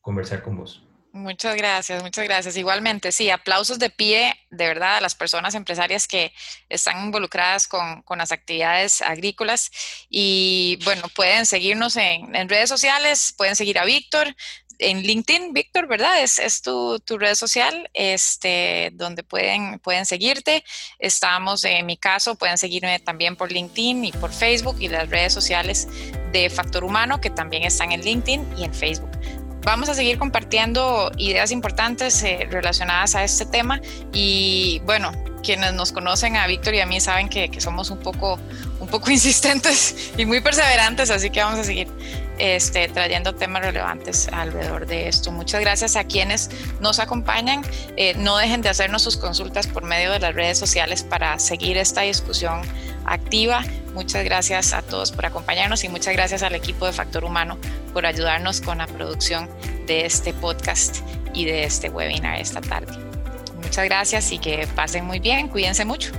[0.00, 0.87] conversar con vos.
[1.18, 2.56] Muchas gracias, muchas gracias.
[2.56, 6.32] Igualmente, sí, aplausos de pie, de verdad, a las personas empresarias que
[6.68, 9.72] están involucradas con, las actividades agrícolas.
[10.08, 14.36] Y bueno, pueden seguirnos en, redes sociales, pueden seguir a Víctor
[14.78, 16.22] en LinkedIn, Víctor, ¿verdad?
[16.22, 20.62] Es, es tu, red social, este, donde pueden, pueden seguirte.
[21.00, 25.32] Estamos, en mi caso, pueden seguirme también por LinkedIn y por Facebook y las redes
[25.32, 25.88] sociales
[26.30, 29.17] de Factor Humano, que también están en LinkedIn y en Facebook.
[29.62, 33.80] Vamos a seguir compartiendo ideas importantes eh, relacionadas a este tema.
[34.12, 35.12] Y bueno,
[35.42, 38.38] quienes nos conocen a Víctor y a mí saben que, somos un poco,
[38.80, 41.88] un poco insistentes y muy perseverantes, así que vamos a seguir
[42.38, 45.32] este, trayendo temas relevantes alrededor de esto.
[45.32, 47.62] Muchas gracias a quienes nos acompañan.
[47.96, 51.76] Eh, no dejen de hacernos sus consultas por medio de las redes sociales para seguir
[51.76, 52.62] esta discusión
[53.06, 53.64] activa.
[53.94, 57.58] Muchas gracias a todos por acompañarnos y muchas gracias al equipo de Factor Humano
[57.92, 59.48] por ayudarnos con la producción
[59.86, 60.98] de este podcast
[61.34, 63.07] y de este webinar esta tarde.
[63.62, 65.48] Muchas gracias y que pasen muy bien.
[65.48, 66.12] Cuídense mucho.